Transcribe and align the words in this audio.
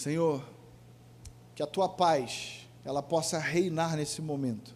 Senhor, 0.00 0.42
que 1.54 1.62
a 1.62 1.66
tua 1.66 1.86
paz 1.86 2.66
ela 2.86 3.02
possa 3.02 3.38
reinar 3.38 3.98
nesse 3.98 4.22
momento. 4.22 4.74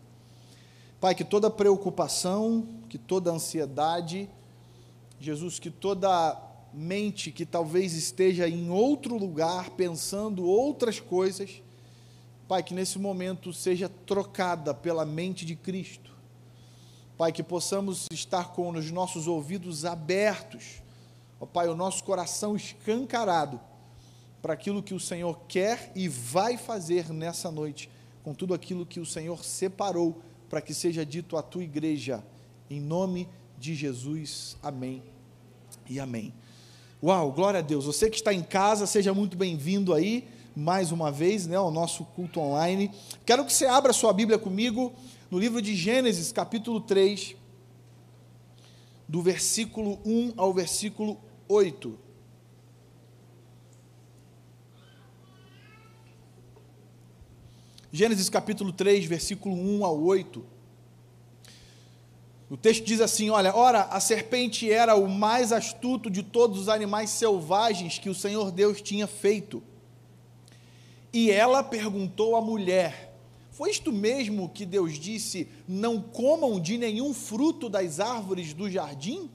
Pai, 1.00 1.14
que 1.14 1.24
toda 1.24 1.48
preocupação, 1.48 2.68
que 2.90 2.98
toda 2.98 3.32
ansiedade, 3.32 4.28
Jesus, 5.18 5.58
que 5.58 5.70
toda 5.70 6.38
mente 6.74 7.32
que 7.32 7.46
talvez 7.46 7.94
esteja 7.94 8.46
em 8.46 8.68
outro 8.68 9.16
lugar, 9.16 9.70
pensando 9.70 10.44
outras 10.44 11.00
coisas, 11.00 11.62
Pai, 12.46 12.62
que 12.62 12.74
nesse 12.74 12.98
momento 12.98 13.50
seja 13.50 13.88
trocada 13.88 14.74
pela 14.74 15.06
mente 15.06 15.46
de 15.46 15.56
Cristo. 15.56 16.12
Pai, 17.16 17.32
que 17.32 17.42
possamos 17.42 18.08
estar 18.12 18.52
com 18.52 18.68
os 18.68 18.90
nossos 18.90 19.26
ouvidos 19.26 19.86
abertos, 19.86 20.82
ó 21.40 21.46
Pai, 21.46 21.66
o 21.66 21.74
nosso 21.74 22.04
coração 22.04 22.54
escancarado 22.54 23.58
para 24.44 24.52
aquilo 24.52 24.82
que 24.82 24.92
o 24.92 25.00
Senhor 25.00 25.40
quer 25.48 25.90
e 25.94 26.06
vai 26.06 26.58
fazer 26.58 27.10
nessa 27.14 27.50
noite, 27.50 27.88
com 28.22 28.34
tudo 28.34 28.52
aquilo 28.52 28.84
que 28.84 29.00
o 29.00 29.06
Senhor 29.06 29.42
separou 29.42 30.20
para 30.50 30.60
que 30.60 30.74
seja 30.74 31.02
dito 31.02 31.38
à 31.38 31.42
tua 31.42 31.64
igreja, 31.64 32.22
em 32.68 32.78
nome 32.78 33.26
de 33.58 33.74
Jesus. 33.74 34.58
Amém 34.62 35.02
e 35.88 35.98
amém. 35.98 36.30
Uau, 37.02 37.32
glória 37.32 37.60
a 37.60 37.62
Deus. 37.62 37.86
Você 37.86 38.10
que 38.10 38.16
está 38.16 38.34
em 38.34 38.42
casa, 38.42 38.86
seja 38.86 39.14
muito 39.14 39.34
bem-vindo 39.34 39.94
aí, 39.94 40.28
mais 40.54 40.92
uma 40.92 41.10
vez, 41.10 41.46
né, 41.46 41.56
ao 41.56 41.70
nosso 41.70 42.04
culto 42.04 42.38
online. 42.38 42.90
Quero 43.24 43.46
que 43.46 43.52
você 43.52 43.64
abra 43.64 43.94
sua 43.94 44.12
Bíblia 44.12 44.38
comigo 44.38 44.92
no 45.30 45.38
livro 45.38 45.62
de 45.62 45.74
Gênesis, 45.74 46.30
capítulo 46.32 46.82
3, 46.82 47.34
do 49.08 49.22
versículo 49.22 49.98
1 50.04 50.34
ao 50.36 50.52
versículo 50.52 51.18
8. 51.48 52.03
Gênesis 57.96 58.28
capítulo 58.28 58.72
3, 58.72 59.04
versículo 59.04 59.54
1 59.54 59.84
ao 59.84 60.02
8. 60.02 60.44
O 62.50 62.56
texto 62.56 62.84
diz 62.84 63.00
assim: 63.00 63.30
Olha, 63.30 63.54
ora, 63.54 63.82
a 63.82 64.00
serpente 64.00 64.68
era 64.68 64.96
o 64.96 65.08
mais 65.08 65.52
astuto 65.52 66.10
de 66.10 66.20
todos 66.20 66.58
os 66.58 66.68
animais 66.68 67.10
selvagens 67.10 67.96
que 67.96 68.10
o 68.10 68.14
Senhor 68.14 68.50
Deus 68.50 68.82
tinha 68.82 69.06
feito. 69.06 69.62
E 71.12 71.30
ela 71.30 71.62
perguntou 71.62 72.34
à 72.34 72.40
mulher: 72.40 73.14
Foi 73.52 73.70
isto 73.70 73.92
mesmo 73.92 74.48
que 74.48 74.66
Deus 74.66 74.98
disse: 74.98 75.46
Não 75.68 76.00
comam 76.00 76.58
de 76.58 76.76
nenhum 76.76 77.14
fruto 77.14 77.68
das 77.68 78.00
árvores 78.00 78.52
do 78.52 78.68
jardim? 78.68 79.30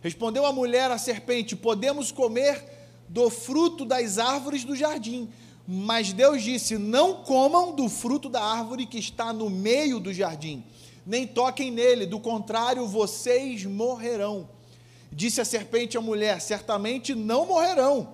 Respondeu 0.00 0.46
a 0.46 0.52
mulher 0.52 0.88
à 0.88 0.98
serpente: 0.98 1.56
Podemos 1.56 2.12
comer 2.12 2.64
do 3.08 3.28
fruto 3.28 3.84
das 3.84 4.18
árvores 4.18 4.62
do 4.62 4.76
jardim. 4.76 5.28
Mas 5.70 6.12
Deus 6.12 6.42
disse: 6.42 6.78
Não 6.78 7.22
comam 7.22 7.76
do 7.76 7.88
fruto 7.88 8.28
da 8.28 8.42
árvore 8.42 8.86
que 8.86 8.98
está 8.98 9.32
no 9.32 9.50
meio 9.50 10.00
do 10.00 10.12
jardim 10.12 10.64
nem 11.08 11.26
toquem 11.26 11.70
nele, 11.70 12.04
do 12.04 12.20
contrário, 12.20 12.86
vocês 12.86 13.64
morrerão. 13.64 14.46
Disse 15.10 15.40
a 15.40 15.44
serpente 15.44 15.96
à 15.96 16.02
mulher: 16.02 16.38
certamente 16.38 17.14
não 17.14 17.46
morrerão. 17.46 18.12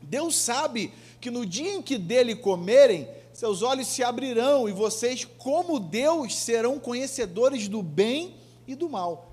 Deus 0.00 0.34
sabe 0.34 0.94
que 1.20 1.30
no 1.30 1.44
dia 1.44 1.74
em 1.74 1.82
que 1.82 1.98
dele 1.98 2.34
comerem, 2.34 3.06
seus 3.34 3.60
olhos 3.60 3.88
se 3.88 4.02
abrirão 4.02 4.66
e 4.66 4.72
vocês, 4.72 5.26
como 5.36 5.78
Deus, 5.78 6.34
serão 6.34 6.78
conhecedores 6.78 7.68
do 7.68 7.82
bem 7.82 8.34
e 8.66 8.74
do 8.74 8.88
mal. 8.88 9.30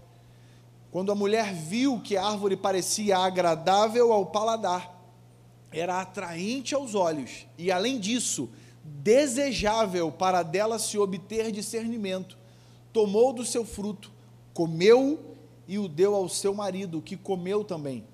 Quando 0.91 1.09
a 1.09 1.15
mulher 1.15 1.53
viu 1.53 2.01
que 2.01 2.17
a 2.17 2.25
árvore 2.25 2.57
parecia 2.57 3.17
agradável 3.17 4.11
ao 4.11 4.25
paladar, 4.25 4.92
era 5.73 5.99
atraente 5.99 6.75
aos 6.75 6.95
olhos 6.95 7.47
e, 7.57 7.71
além 7.71 7.99
disso, 7.99 8.49
desejável 8.83 10.11
para 10.11 10.43
dela 10.43 10.77
se 10.77 10.97
obter 10.97 11.51
discernimento, 11.51 12.37
tomou 12.91 13.33
do 13.33 13.45
seu 13.45 13.65
fruto, 13.65 14.11
comeu 14.53 15.35
e 15.67 15.79
o 15.79 15.87
deu 15.87 16.13
ao 16.13 16.29
seu 16.29 16.53
marido, 16.53 17.01
que 17.01 17.17
comeu 17.17 17.63
também. 17.63 18.05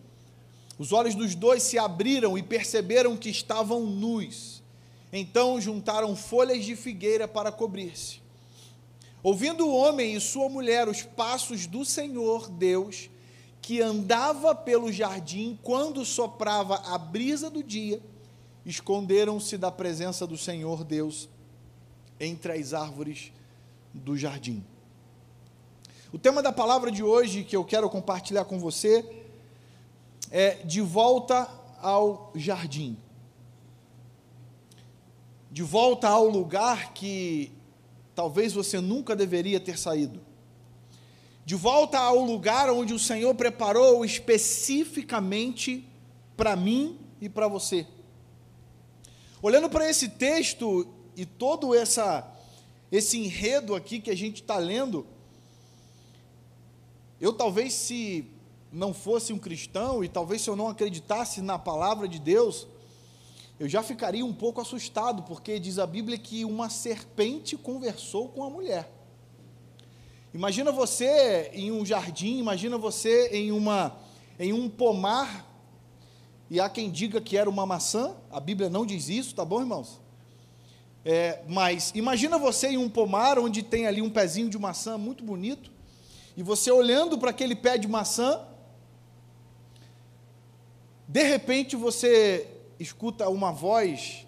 Os 0.77 0.93
olhos 0.93 1.13
dos 1.13 1.35
dois 1.35 1.61
se 1.63 1.77
abriram 1.77 2.37
e 2.37 2.43
perceberam 2.43 3.17
que 3.17 3.29
estavam 3.29 3.85
nus. 3.85 4.63
Então 5.11 5.59
juntaram 5.59 6.15
folhas 6.15 6.63
de 6.63 6.75
figueira 6.75 7.27
para 7.27 7.51
cobrir-se. 7.51 8.21
Ouvindo 9.21 9.67
o 9.67 9.75
homem 9.75 10.15
e 10.15 10.21
sua 10.21 10.47
mulher 10.47 10.87
os 10.87 11.03
passos 11.03 11.67
do 11.67 11.83
Senhor 11.83 12.49
Deus, 12.49 13.09
que 13.61 13.81
andava 13.81 14.55
pelo 14.55 14.91
jardim 14.91 15.57
quando 15.61 16.03
soprava 16.05 16.75
a 16.85 16.97
brisa 16.97 17.49
do 17.49 17.63
dia, 17.63 18.01
esconderam-se 18.65 19.57
da 19.57 19.71
presença 19.71 20.25
do 20.25 20.37
Senhor 20.37 20.83
Deus 20.83 21.29
entre 22.19 22.53
as 22.53 22.73
árvores 22.73 23.31
do 23.93 24.17
jardim. 24.17 24.63
O 26.11 26.17
tema 26.17 26.41
da 26.41 26.51
palavra 26.51 26.91
de 26.91 27.03
hoje 27.03 27.43
que 27.43 27.55
eu 27.55 27.63
quero 27.63 27.89
compartilhar 27.89 28.45
com 28.45 28.57
você 28.59 29.05
é 30.31 30.55
de 30.63 30.81
volta 30.81 31.47
ao 31.81 32.31
jardim. 32.35 32.97
De 35.51 35.63
volta 35.63 36.07
ao 36.07 36.27
lugar 36.27 36.93
que 36.93 37.51
talvez 38.15 38.53
você 38.53 38.81
nunca 38.81 39.15
deveria 39.15 39.59
ter 39.59 39.77
saído. 39.77 40.19
De 41.49 41.55
volta 41.55 41.97
ao 41.97 42.23
lugar 42.23 42.69
onde 42.69 42.93
o 42.93 42.99
Senhor 42.99 43.33
preparou 43.33 44.05
especificamente 44.05 45.83
para 46.37 46.55
mim 46.55 46.99
e 47.19 47.27
para 47.27 47.47
você. 47.47 47.87
Olhando 49.41 49.67
para 49.67 49.89
esse 49.89 50.09
texto 50.09 50.87
e 51.17 51.25
todo 51.25 51.73
essa 51.73 52.31
esse 52.91 53.17
enredo 53.17 53.73
aqui 53.73 53.99
que 53.99 54.11
a 54.11 54.15
gente 54.15 54.43
está 54.43 54.57
lendo, 54.59 55.07
eu 57.19 57.33
talvez 57.33 57.73
se 57.73 58.27
não 58.71 58.93
fosse 58.93 59.33
um 59.33 59.39
cristão 59.39 60.03
e 60.03 60.07
talvez 60.07 60.43
se 60.43 60.51
eu 60.51 60.55
não 60.55 60.67
acreditasse 60.67 61.41
na 61.41 61.57
palavra 61.57 62.07
de 62.07 62.19
Deus, 62.19 62.67
eu 63.59 63.67
já 63.67 63.81
ficaria 63.81 64.23
um 64.23 64.35
pouco 64.35 64.61
assustado, 64.61 65.23
porque 65.23 65.59
diz 65.59 65.79
a 65.79 65.87
Bíblia 65.87 66.19
que 66.19 66.45
uma 66.45 66.69
serpente 66.69 67.57
conversou 67.57 68.29
com 68.29 68.43
a 68.43 68.51
mulher. 68.51 68.98
Imagina 70.31 70.71
você 70.71 71.49
em 71.53 71.71
um 71.71 71.83
jardim, 71.83 72.37
imagina 72.37 72.77
você 72.77 73.29
em 73.29 73.51
uma 73.51 73.97
em 74.39 74.53
um 74.53 74.69
pomar, 74.69 75.45
e 76.49 76.61
há 76.61 76.69
quem 76.69 76.89
diga 76.89 77.19
que 77.19 77.35
era 77.35 77.49
uma 77.49 77.65
maçã, 77.65 78.15
a 78.31 78.39
Bíblia 78.39 78.69
não 78.69 78.85
diz 78.85 79.09
isso, 79.09 79.35
tá 79.35 79.43
bom, 79.43 79.59
irmãos? 79.59 79.99
É, 81.03 81.41
mas 81.47 81.91
imagina 81.95 82.37
você 82.37 82.69
em 82.69 82.77
um 82.77 82.87
pomar 82.87 83.39
onde 83.39 83.63
tem 83.63 83.87
ali 83.87 84.01
um 84.01 84.09
pezinho 84.09 84.49
de 84.49 84.57
maçã 84.57 84.97
muito 84.97 85.23
bonito, 85.23 85.71
e 86.37 86.43
você 86.43 86.71
olhando 86.71 87.17
para 87.17 87.31
aquele 87.31 87.55
pé 87.55 87.77
de 87.77 87.87
maçã, 87.87 88.45
de 91.07 91.23
repente 91.23 91.75
você 91.75 92.47
escuta 92.79 93.27
uma 93.27 93.51
voz, 93.51 94.27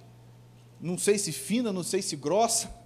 não 0.80 0.98
sei 0.98 1.18
se 1.20 1.32
fina, 1.32 1.72
não 1.72 1.84
sei 1.84 2.02
se 2.02 2.16
grossa, 2.16 2.81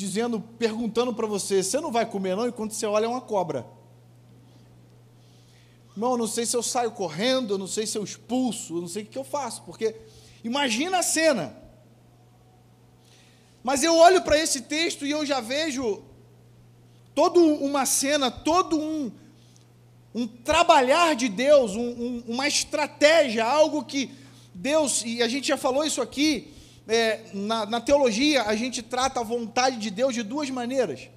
dizendo, 0.00 0.40
perguntando 0.58 1.14
para 1.14 1.26
você: 1.26 1.62
você 1.62 1.78
não 1.78 1.92
vai 1.92 2.06
comer 2.06 2.34
não? 2.34 2.48
Enquanto 2.48 2.72
você 2.72 2.86
olha 2.86 3.04
é 3.04 3.08
uma 3.08 3.20
cobra. 3.20 3.66
Irmão, 5.92 6.16
não 6.16 6.26
sei 6.26 6.46
se 6.46 6.56
eu 6.56 6.62
saio 6.62 6.90
correndo, 6.92 7.58
não 7.58 7.66
sei 7.66 7.86
se 7.86 7.98
eu 7.98 8.02
expulso, 8.02 8.80
não 8.80 8.88
sei 8.88 9.02
o 9.02 9.06
que 9.06 9.18
eu 9.18 9.24
faço, 9.24 9.62
porque 9.62 9.94
imagina 10.42 10.98
a 10.98 11.02
cena. 11.02 11.54
Mas 13.62 13.82
eu 13.82 13.94
olho 13.94 14.22
para 14.22 14.38
esse 14.38 14.62
texto 14.62 15.04
e 15.04 15.10
eu 15.10 15.26
já 15.26 15.40
vejo 15.40 16.02
toda 17.14 17.38
uma 17.38 17.84
cena, 17.84 18.30
todo 18.30 18.80
um, 18.80 19.12
um 20.14 20.26
trabalhar 20.26 21.14
de 21.14 21.28
Deus, 21.28 21.76
um, 21.76 21.90
um, 21.90 22.24
uma 22.28 22.48
estratégia, 22.48 23.44
algo 23.44 23.84
que 23.84 24.10
Deus, 24.54 25.02
e 25.04 25.22
a 25.22 25.28
gente 25.28 25.48
já 25.48 25.58
falou 25.58 25.84
isso 25.84 26.00
aqui, 26.00 26.54
é, 26.88 27.20
na, 27.32 27.66
na 27.66 27.80
teologia, 27.80 28.42
a 28.42 28.54
gente 28.56 28.82
trata 28.82 29.20
a 29.20 29.22
vontade 29.22 29.78
de 29.78 29.90
Deus 29.90 30.14
de 30.14 30.22
duas 30.22 30.50
maneiras: 30.50 31.08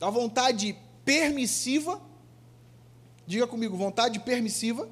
a 0.00 0.10
vontade 0.10 0.76
permissiva, 1.04 2.00
diga 3.26 3.46
comigo, 3.46 3.76
vontade 3.76 4.18
permissiva. 4.20 4.88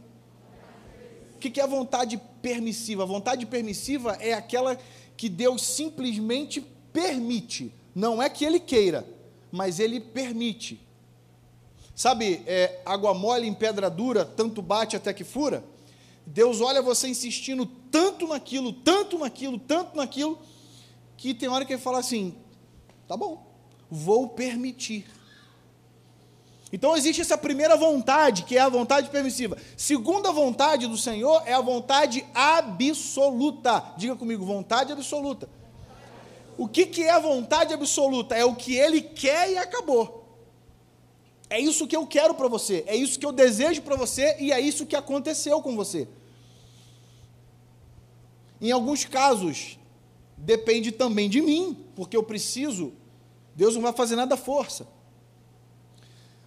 O 1.35 1.38
que, 1.38 1.50
que 1.50 1.61
é 1.61 1.64
a 1.64 1.67
vontade 1.67 2.20
permissiva? 2.41 3.02
A 3.02 3.06
vontade 3.06 3.44
permissiva 3.44 4.17
é 4.20 4.32
aquela 4.32 4.79
que 5.17 5.29
Deus 5.29 5.62
simplesmente 5.62 6.61
permite, 6.93 7.73
não 7.94 8.23
é 8.23 8.31
que 8.31 8.44
Ele 8.44 8.58
queira 8.58 9.14
mas 9.55 9.79
ele 9.79 10.00
permite. 10.00 10.81
Sabe, 11.94 12.43
é, 12.44 12.81
água 12.85 13.14
mole 13.14 13.47
em 13.47 13.55
pedra 13.55 13.88
dura, 13.88 14.25
tanto 14.25 14.61
bate 14.61 14.97
até 14.97 15.12
que 15.12 15.23
fura? 15.23 15.62
Deus 16.26 16.61
olha 16.61 16.81
você 16.81 17.09
insistindo 17.09 17.67
tanto 17.91 18.26
naquilo, 18.26 18.73
tanto 18.73 19.19
naquilo, 19.19 19.59
tanto 19.59 19.97
naquilo, 19.97 20.38
que 21.17 21.35
tem 21.35 21.49
hora 21.49 21.65
que 21.65 21.75
ele 21.75 21.82
fala 21.82 21.99
assim: 21.99 22.35
tá 23.06 23.17
bom, 23.17 23.47
vou 23.91 24.29
permitir. 24.29 25.06
Então 26.73 26.97
existe 26.97 27.21
essa 27.21 27.38
primeira 27.38 27.76
vontade, 27.76 28.43
que 28.43 28.56
é 28.56 28.61
a 28.61 28.69
vontade 28.69 29.09
permissiva. 29.09 29.56
Segunda 29.76 30.32
vontade 30.32 30.88
do 30.88 30.99
Senhor 30.99 31.43
é 31.47 31.53
a 31.53 31.61
vontade 31.61 32.26
absoluta. 32.35 33.93
Diga 33.97 34.17
comigo, 34.17 34.44
vontade 34.44 34.93
absoluta. 34.93 35.49
O 36.59 36.67
que, 36.67 36.87
que 36.87 37.05
é 37.05 37.11
a 37.11 37.21
vontade 37.21 37.73
absoluta? 37.73 38.35
É 38.35 38.44
o 38.44 38.56
que 38.56 38.75
ele 38.75 39.00
quer 39.00 39.53
e 39.53 39.59
acabou. 39.59 40.24
É 41.55 41.61
isso 41.61 41.87
que 41.87 41.95
eu 41.95 42.05
quero 42.05 42.35
para 42.35 42.49
você, 42.49 42.83
é 42.85 42.97
isso 42.97 43.17
que 43.17 43.25
eu 43.25 43.31
desejo 43.31 43.81
para 43.83 43.95
você 43.95 44.37
e 44.41 44.51
é 44.51 44.61
isso 44.61 44.85
que 44.85 44.97
aconteceu 44.97 45.62
com 45.62 45.77
você. 45.77 46.09
Em 48.61 48.73
alguns 48.73 49.05
casos, 49.05 49.79
depende 50.37 50.91
também 50.91 51.31
de 51.31 51.41
mim, 51.41 51.79
porque 51.95 52.17
eu 52.17 52.25
preciso, 52.25 52.93
Deus 53.55 53.77
não 53.77 53.83
vai 53.83 53.93
fazer 53.93 54.17
nada 54.17 54.35
à 54.35 54.37
força. 54.37 54.85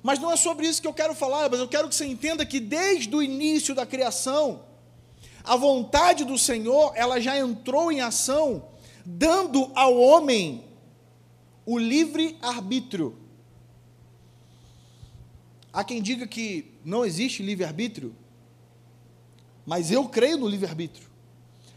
Mas 0.04 0.19
não 0.19 0.30
é 0.30 0.36
sobre 0.36 0.68
isso 0.68 0.81
que 0.81 0.88
eu 0.89 0.94
quero 0.94 1.15
falar, 1.15 1.50
mas 1.50 1.62
eu 1.62 1.69
quero 1.69 1.88
que 1.88 1.95
você 1.95 2.06
entenda 2.06 2.45
que 2.45 2.60
desde 2.60 3.15
o 3.15 3.24
início 3.24 3.74
da 3.74 3.86
criação, 3.86 4.65
a 5.42 5.56
vontade 5.56 6.25
do 6.25 6.38
Senhor, 6.38 6.92
ela 6.95 7.18
já 7.21 7.39
entrou 7.39 7.94
em 7.94 8.01
ação, 8.01 8.62
dando 9.06 9.71
ao 9.74 9.98
homem 9.98 10.65
o 11.65 11.77
livre 11.77 12.38
arbítrio. 12.42 13.26
Há 15.77 15.83
quem 15.83 16.01
diga 16.01 16.25
que 16.25 16.74
não 16.83 17.06
existe 17.06 17.44
livre 17.44 17.63
arbítrio, 17.63 18.15
mas 19.63 19.91
eu 19.91 20.09
creio 20.09 20.35
no 20.35 20.47
livre 20.47 20.68
arbítrio. 20.68 21.07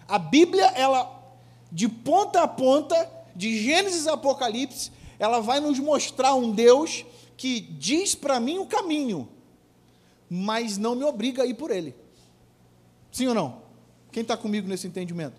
A 0.08 0.18
Bíblia, 0.18 0.68
ela 0.68 1.22
de 1.70 1.86
ponta 1.86 2.42
a 2.42 2.48
ponta, 2.48 2.96
de 3.36 3.62
Gênesis 3.62 4.06
a 4.06 4.14
Apocalipse, 4.14 4.90
ela 5.18 5.40
vai 5.40 5.60
nos 5.60 5.78
mostrar 5.78 6.34
um 6.34 6.50
Deus 6.50 7.04
que 7.36 7.60
diz 7.60 8.14
para 8.14 8.40
mim 8.40 8.56
o 8.56 8.64
caminho, 8.64 9.28
mas 10.30 10.78
não 10.78 10.94
me 10.94 11.04
obriga 11.04 11.42
a 11.42 11.46
ir 11.46 11.52
por 11.52 11.70
ele. 11.70 11.94
Sim 13.12 13.26
ou 13.26 13.34
não? 13.34 13.60
Quem 14.10 14.22
está 14.22 14.34
comigo 14.34 14.66
nesse 14.66 14.86
entendimento? 14.86 15.38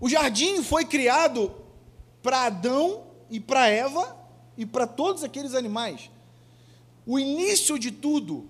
O 0.00 0.08
jardim 0.08 0.64
foi 0.64 0.84
criado 0.84 1.54
para 2.24 2.46
Adão 2.46 3.04
e 3.30 3.38
para 3.38 3.68
Eva 3.68 4.25
e 4.56 4.64
para 4.64 4.86
todos 4.86 5.22
aqueles 5.22 5.54
animais. 5.54 6.10
O 7.06 7.18
início 7.18 7.78
de 7.78 7.90
tudo, 7.90 8.48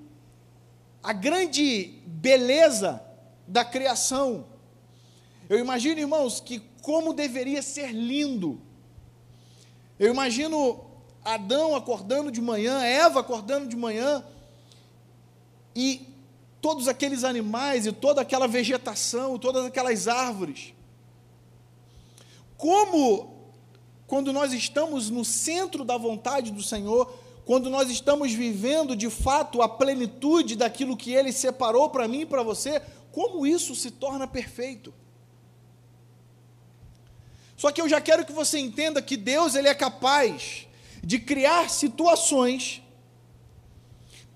a 1.03 1.12
grande 1.12 2.00
beleza 2.06 3.03
da 3.47 3.64
criação, 3.64 4.47
eu 5.49 5.58
imagino, 5.58 6.00
irmãos, 6.00 6.41
que 6.41 6.61
como 6.82 7.12
deveria 7.12 7.62
ser 7.62 7.93
lindo. 7.93 8.61
Eu 9.99 10.12
imagino 10.12 10.85
Adão 11.25 11.75
acordando 11.75 12.31
de 12.31 12.41
manhã, 12.41 12.82
Eva 12.82 13.20
acordando 13.20 13.69
de 13.69 13.76
manhã, 13.76 14.25
e 15.75 16.09
todos 16.61 16.88
aqueles 16.88 17.23
animais 17.23 17.87
e 17.87 17.93
toda 17.93 18.20
aquela 18.23 18.49
vegetação, 18.49 19.38
todas 19.38 19.64
aquelas 19.64 20.09
árvores. 20.09 20.73
Como, 22.56 23.36
quando 24.06 24.32
nós 24.32 24.53
estamos 24.53 25.11
no 25.11 25.25
centro 25.25 25.85
da 25.85 25.97
vontade 25.97 26.53
do 26.53 26.62
Senhor, 26.62 27.12
quando 27.44 27.70
nós 27.70 27.91
estamos 27.91 28.32
vivendo 28.32 28.97
de 28.97 29.11
fato 29.11 29.62
a 29.62 29.69
plenitude 29.69 30.56
daquilo 30.56 30.97
que 30.97 31.12
Ele 31.12 31.32
separou 31.32 31.91
para 31.91 32.08
mim 32.08 32.20
e 32.20 32.26
para 32.26 32.43
você, 32.43 32.81
como 33.12 33.47
isso 33.47 33.75
se 33.75 33.91
torna 33.91 34.26
perfeito. 34.26 34.93
Só 37.56 37.73
que 37.73 37.81
eu 37.81 37.88
já 37.88 38.00
quero 38.00 38.25
que 38.25 38.32
você 38.32 38.58
entenda 38.58 39.00
que 39.00 39.17
Deus 39.17 39.55
ele 39.55 39.69
é 39.69 39.75
capaz 39.75 40.67
de 41.02 41.19
criar 41.19 41.70
situações 41.70 42.82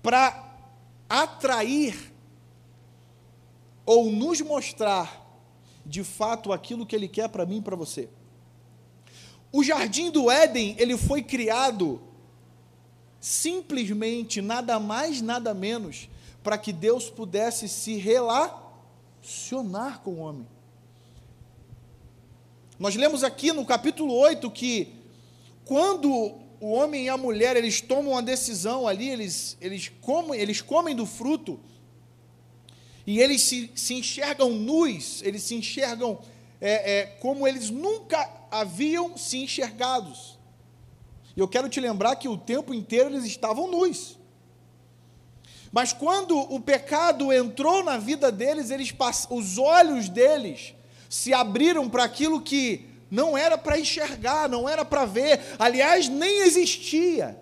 para 0.01 0.51
atrair 1.07 2.11
ou 3.85 4.11
nos 4.11 4.41
mostrar 4.41 5.21
de 5.85 6.03
fato 6.03 6.51
aquilo 6.51 6.85
que 6.85 6.95
ele 6.95 7.07
quer 7.07 7.29
para 7.29 7.45
mim 7.45 7.57
e 7.57 7.61
para 7.61 7.75
você. 7.75 8.09
O 9.51 9.63
jardim 9.63 10.09
do 10.09 10.31
Éden, 10.31 10.75
ele 10.79 10.97
foi 10.97 11.21
criado 11.21 12.01
simplesmente 13.19 14.41
nada 14.41 14.79
mais, 14.79 15.21
nada 15.21 15.53
menos 15.53 16.09
para 16.41 16.57
que 16.57 16.73
Deus 16.73 17.09
pudesse 17.09 17.69
se 17.69 17.97
relacionar 17.97 20.01
com 20.03 20.11
o 20.11 20.19
homem. 20.19 20.47
Nós 22.79 22.95
lemos 22.95 23.23
aqui 23.23 23.51
no 23.51 23.65
capítulo 23.65 24.15
8 24.15 24.49
que 24.49 24.93
quando 25.65 26.09
o 26.59 26.71
homem 26.71 27.05
e 27.05 27.09
a 27.09 27.17
mulher 27.17 27.55
eles 27.55 27.81
tomam 27.81 28.13
uma 28.13 28.23
decisão 28.23 28.87
ali, 28.87 29.09
eles, 29.09 29.55
eles, 29.61 29.91
comem, 30.01 30.39
eles 30.39 30.61
comem 30.61 30.95
do 30.95 31.05
fruto, 31.05 31.59
e 33.05 33.19
eles 33.19 33.41
se, 33.41 33.71
se 33.75 33.95
enxergam 33.95 34.51
nus, 34.51 35.21
eles 35.23 35.43
se 35.43 35.55
enxergam 35.55 36.19
é, 36.59 36.99
é, 36.99 37.05
como 37.05 37.47
eles 37.47 37.69
nunca 37.69 38.27
haviam 38.51 39.17
se 39.17 39.37
enxergados. 39.37 40.37
E 41.35 41.39
eu 41.39 41.47
quero 41.47 41.69
te 41.69 41.79
lembrar 41.79 42.17
que 42.17 42.27
o 42.27 42.37
tempo 42.37 42.73
inteiro 42.73 43.09
eles 43.09 43.23
estavam 43.23 43.71
nus. 43.71 44.19
Mas 45.71 45.93
quando 45.93 46.37
o 46.37 46.59
pecado 46.59 47.31
entrou 47.31 47.83
na 47.83 47.97
vida 47.97 48.31
deles, 48.31 48.69
eles 48.69 48.93
os 49.29 49.57
olhos 49.57 50.09
deles 50.09 50.75
se 51.09 51.33
abriram 51.33 51.89
para 51.89 52.03
aquilo 52.03 52.41
que 52.41 52.85
não 53.09 53.37
era 53.37 53.57
para 53.57 53.79
enxergar, 53.79 54.49
não 54.49 54.67
era 54.67 54.83
para 54.83 55.05
ver, 55.05 55.39
aliás, 55.57 56.07
nem 56.09 56.41
existia. 56.41 57.41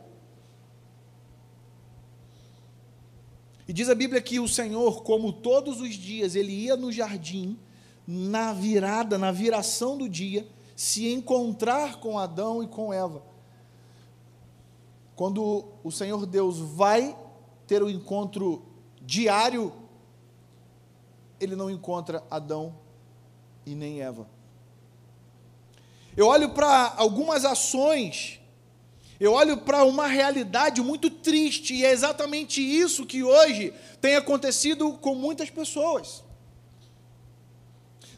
E 3.68 3.74
diz 3.74 3.88
a 3.88 3.94
Bíblia 3.94 4.20
que 4.20 4.40
o 4.40 4.48
Senhor, 4.48 5.04
como 5.04 5.32
todos 5.32 5.80
os 5.80 5.94
dias, 5.94 6.36
ele 6.36 6.52
ia 6.52 6.76
no 6.76 6.92
jardim, 6.92 7.58
na 8.08 8.52
virada, 8.52 9.16
na 9.16 9.32
viração 9.32 9.96
do 9.96 10.10
dia, 10.10 10.48
se 10.80 11.12
encontrar 11.12 12.00
com 12.00 12.18
Adão 12.18 12.64
e 12.64 12.68
com 12.68 12.94
Eva. 12.94 13.22
Quando 15.14 15.74
o 15.84 15.92
Senhor 15.92 16.26
Deus 16.26 16.58
vai 16.58 17.18
ter 17.68 17.84
o 17.84 17.88
um 17.88 17.90
encontro 17.90 18.64
diário, 19.02 19.74
ele 21.38 21.54
não 21.54 21.70
encontra 21.70 22.24
Adão 22.32 22.80
e 23.66 23.76
nem 23.76 24.02
Eva. 24.02 24.26
Eu 26.16 26.28
olho 26.28 26.52
para 26.52 26.94
algumas 26.96 27.44
ações, 27.44 28.40
eu 29.20 29.34
olho 29.34 29.58
para 29.58 29.84
uma 29.84 30.08
realidade 30.08 30.82
muito 30.82 31.10
triste, 31.10 31.74
e 31.74 31.84
é 31.84 31.92
exatamente 31.92 32.62
isso 32.62 33.06
que 33.06 33.22
hoje 33.22 33.74
tem 34.00 34.16
acontecido 34.16 34.94
com 34.94 35.14
muitas 35.14 35.50
pessoas. 35.50 36.24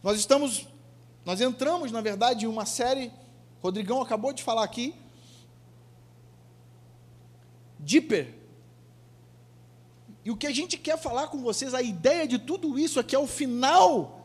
Nós 0.04 0.20
estamos, 0.20 0.68
nós 1.26 1.40
entramos, 1.40 1.92
na 1.92 2.02
verdade, 2.02 2.46
em 2.46 2.48
uma 2.48 2.66
série, 2.66 3.12
Rodrigão 3.62 4.02
acabou 4.02 4.34
de 4.34 4.44
falar 4.44 4.64
aqui, 4.64 4.96
Deeper. 7.78 8.34
E 10.24 10.30
o 10.30 10.38
que 10.38 10.46
a 10.46 10.54
gente 10.54 10.78
quer 10.78 10.98
falar 11.00 11.28
com 11.28 11.42
vocês, 11.42 11.74
a 11.74 11.82
ideia 11.82 12.28
de 12.28 12.38
tudo 12.38 12.78
isso 12.78 13.00
é 13.00 13.04
que 13.04 13.16
ao 13.16 13.26
final 13.26 14.22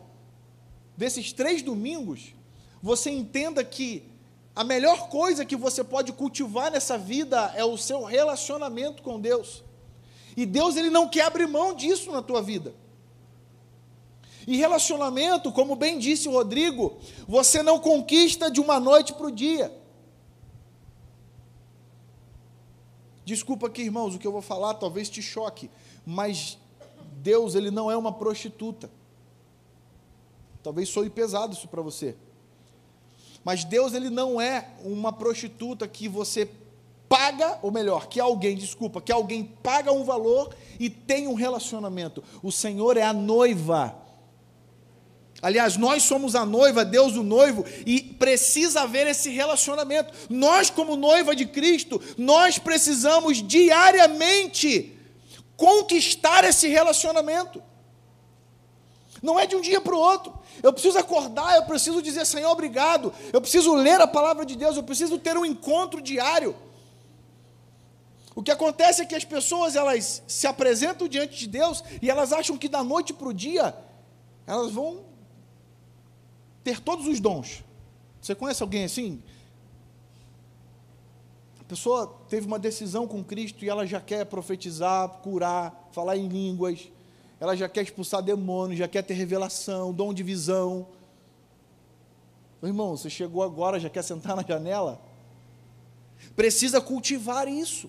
desses 0.97 1.33
três 1.33 1.63
domingos, 1.63 2.35
você 2.83 3.11
entenda 3.11 3.63
que 3.65 4.03
a 4.55 4.65
melhor 4.65 5.09
coisa 5.09 5.45
que 5.45 5.57
você 5.57 5.85
pode 5.85 6.13
cultivar 6.13 6.71
nessa 6.71 6.97
vida 6.97 7.53
é 7.55 7.65
o 7.65 7.77
seu 7.77 8.05
relacionamento 8.05 9.03
com 9.03 9.21
Deus. 9.21 9.63
E 10.37 10.47
Deus 10.47 10.77
ele 10.77 10.91
não 10.91 11.09
quer 11.09 11.27
abrir 11.27 11.47
mão 11.47 11.75
disso 11.75 12.11
na 12.11 12.23
tua 12.23 12.43
vida. 12.43 12.75
E 14.47 14.57
relacionamento, 14.57 15.51
como 15.51 15.75
bem 15.75 15.99
disse 15.99 16.29
o 16.29 16.33
Rodrigo, 16.33 16.97
você 17.27 17.63
não 17.63 17.81
conquista 17.81 18.51
de 18.51 18.61
uma 18.61 18.79
noite 18.79 19.13
para 19.13 19.27
o 19.27 19.33
dia. 19.33 19.73
Desculpa 23.25 23.67
aqui, 23.67 23.83
irmãos, 23.83 24.15
o 24.15 24.19
que 24.21 24.27
eu 24.27 24.31
vou 24.31 24.41
falar 24.41 24.75
talvez 24.75 25.09
te 25.09 25.21
choque, 25.21 25.69
mas 26.07 26.57
Deus 27.17 27.57
ele 27.57 27.73
não 27.73 27.91
é 27.91 27.97
uma 27.97 28.13
prostituta. 28.13 28.89
Talvez 30.63 30.89
soe 30.89 31.11
pesado 31.11 31.53
isso 31.53 31.67
para 31.67 31.83
você. 31.83 32.15
Mas 33.45 33.65
Deus 33.65 33.95
ele 33.95 34.11
não 34.11 34.41
é 34.41 34.71
uma 34.85 35.13
prostituta 35.13 35.89
que 35.89 36.09
você 36.09 36.49
paga, 37.09 37.59
ou 37.63 37.73
melhor, 37.73 38.07
que 38.07 38.21
alguém, 38.21 38.57
desculpa, 38.57 39.01
que 39.01 39.11
alguém 39.11 39.45
paga 39.45 39.93
um 39.93 40.05
valor 40.05 40.55
e 40.79 40.89
tem 40.89 41.27
um 41.27 41.35
relacionamento. 41.35 42.23
O 42.43 42.53
Senhor 42.53 42.97
é 42.97 43.03
a 43.03 43.13
noiva. 43.13 44.06
Aliás, 45.43 45.77
nós 45.77 46.03
somos 46.03 46.35
a 46.35 46.47
noiva, 46.47 46.85
Deus 46.85 47.15
o 47.15 47.23
noivo, 47.23 47.65
e 47.85 48.01
precisa 48.01 48.83
haver 48.83 49.07
esse 49.07 49.31
relacionamento. 49.31 50.13
Nós, 50.31 50.71
como 50.71 50.97
noiva 50.97 51.37
de 51.37 51.47
Cristo, 51.47 52.01
nós 52.17 52.59
precisamos 52.59 53.47
diariamente 53.47 54.99
conquistar 55.57 56.45
esse 56.45 56.69
relacionamento. 56.69 57.63
Não 59.23 59.39
é 59.39 59.47
de 59.47 59.57
um 59.57 59.61
dia 59.61 59.81
para 59.81 59.95
o 59.95 59.99
outro. 59.99 60.39
Eu 60.63 60.73
preciso 60.73 60.99
acordar, 60.99 61.57
eu 61.57 61.65
preciso 61.65 62.01
dizer, 62.01 62.25
Senhor, 62.25 62.51
obrigado. 62.51 63.13
Eu 63.33 63.41
preciso 63.41 63.75
ler 63.75 64.01
a 64.01 64.07
palavra 64.07 64.45
de 64.45 64.57
Deus, 64.57 64.77
eu 64.77 64.83
preciso 64.83 65.19
ter 65.19 65.37
um 65.37 65.45
encontro 65.45 66.01
diário. 66.01 66.57
O 68.35 68.43
que 68.43 68.51
acontece 68.51 69.03
é 69.03 69.07
que 69.07 69.15
as 69.15 69.25
pessoas 69.25 69.77
elas 69.77 70.23
se 70.27 70.47
apresentam 70.47 71.09
diante 71.09 71.39
de 71.39 71.47
Deus 71.47 71.83
e 72.03 72.11
elas 72.11 72.33
acham 72.33 72.57
que 72.57 72.69
da 72.69 72.85
noite 72.85 73.13
para 73.13 73.29
o 73.29 73.35
dia 73.35 73.75
elas 74.47 74.71
vão 74.71 75.05
ter 76.67 76.81
todos 76.81 77.07
os 77.07 77.21
dons. 77.21 77.63
Você 78.21 78.35
conhece 78.35 78.61
alguém 78.61 78.83
assim? 78.83 79.23
A 81.61 81.63
pessoa 81.63 82.13
teve 82.29 82.45
uma 82.45 82.59
decisão 82.59 83.07
com 83.07 83.23
Cristo 83.23 83.65
e 83.65 83.69
ela 83.69 83.87
já 83.87 84.01
quer 84.01 84.27
profetizar, 84.27 85.09
curar, 85.23 85.89
falar 85.93 86.17
em 86.17 86.27
línguas, 86.27 86.91
ela 87.39 87.55
já 87.55 87.69
quer 87.69 87.85
expulsar 87.85 88.21
demônios, 88.21 88.81
já 88.81 88.89
quer 88.89 89.03
ter 89.03 89.15
revelação, 89.15 89.95
dom 89.95 90.13
de 90.13 90.25
visão. 90.25 90.89
Meu 92.61 92.71
irmão, 92.71 92.97
você 92.97 93.09
chegou 93.09 93.45
agora, 93.45 93.79
já 93.79 93.89
quer 93.89 94.03
sentar 94.03 94.35
na 94.35 94.43
janela? 94.43 95.01
Precisa 96.35 96.81
cultivar 96.81 97.47
isso. 97.47 97.89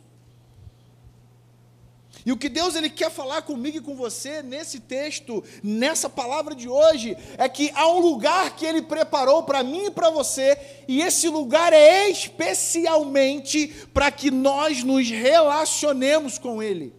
E 2.28 2.32
o 2.34 2.36
que 2.36 2.50
Deus 2.50 2.76
ele 2.76 2.90
quer 2.90 3.10
falar 3.10 3.42
comigo 3.44 3.78
e 3.78 3.82
com 3.82 3.96
você 3.96 4.44
nesse 4.44 4.82
texto, 4.82 5.42
nessa 5.64 6.10
palavra 6.10 6.54
de 6.54 6.68
hoje, 6.68 7.16
é 7.38 7.48
que 7.48 7.72
há 7.74 7.90
um 7.90 8.02
lugar 8.02 8.54
que 8.54 8.66
ele 8.66 8.82
preparou 8.82 9.44
para 9.44 9.64
mim 9.64 9.86
e 9.86 9.92
para 9.92 10.10
você, 10.10 10.84
e 10.90 11.00
esse 11.00 11.30
lugar 11.30 11.72
é 11.72 12.10
especialmente 12.10 13.70
para 13.94 14.12
que 14.12 14.30
nós 14.30 14.84
nos 14.84 15.10
relacionemos 15.10 16.38
com 16.38 16.62
ele. 16.62 16.94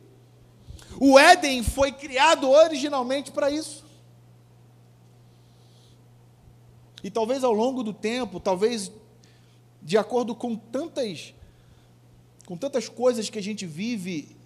O 0.98 1.18
Éden 1.18 1.62
foi 1.62 1.92
criado 1.92 2.48
originalmente 2.48 3.30
para 3.30 3.50
isso. 3.50 3.84
E 7.04 7.10
talvez 7.10 7.44
ao 7.44 7.52
longo 7.52 7.82
do 7.82 7.92
tempo, 7.92 8.40
talvez 8.40 8.90
de 9.82 9.98
acordo 9.98 10.34
com 10.34 10.56
tantas 10.56 11.34
com 12.46 12.56
tantas 12.56 12.88
coisas 12.88 13.28
que 13.28 13.38
a 13.38 13.42
gente 13.42 13.66
vive 13.66 14.37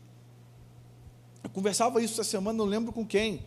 eu 1.42 1.50
conversava 1.50 2.02
isso 2.02 2.20
essa 2.20 2.30
semana, 2.30 2.58
não 2.58 2.64
lembro 2.64 2.92
com 2.92 3.06
quem. 3.06 3.44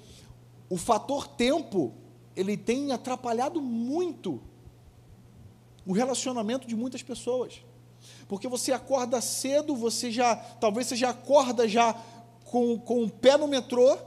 O 0.69 0.77
fator 0.77 1.27
tempo, 1.27 1.93
ele 2.35 2.57
tem 2.57 2.91
atrapalhado 2.91 3.61
muito 3.61 4.41
o 5.85 5.93
relacionamento 5.93 6.67
de 6.67 6.75
muitas 6.75 7.03
pessoas. 7.03 7.61
Porque 8.27 8.47
você 8.47 8.71
acorda 8.71 9.21
cedo, 9.21 9.75
você 9.75 10.11
já, 10.11 10.35
talvez 10.35 10.87
você 10.87 10.95
já 10.95 11.11
acorda 11.11 11.67
já 11.67 11.93
com, 12.45 12.77
com 12.79 13.03
o 13.03 13.09
pé 13.09 13.37
no 13.37 13.47
metrô, 13.47 13.97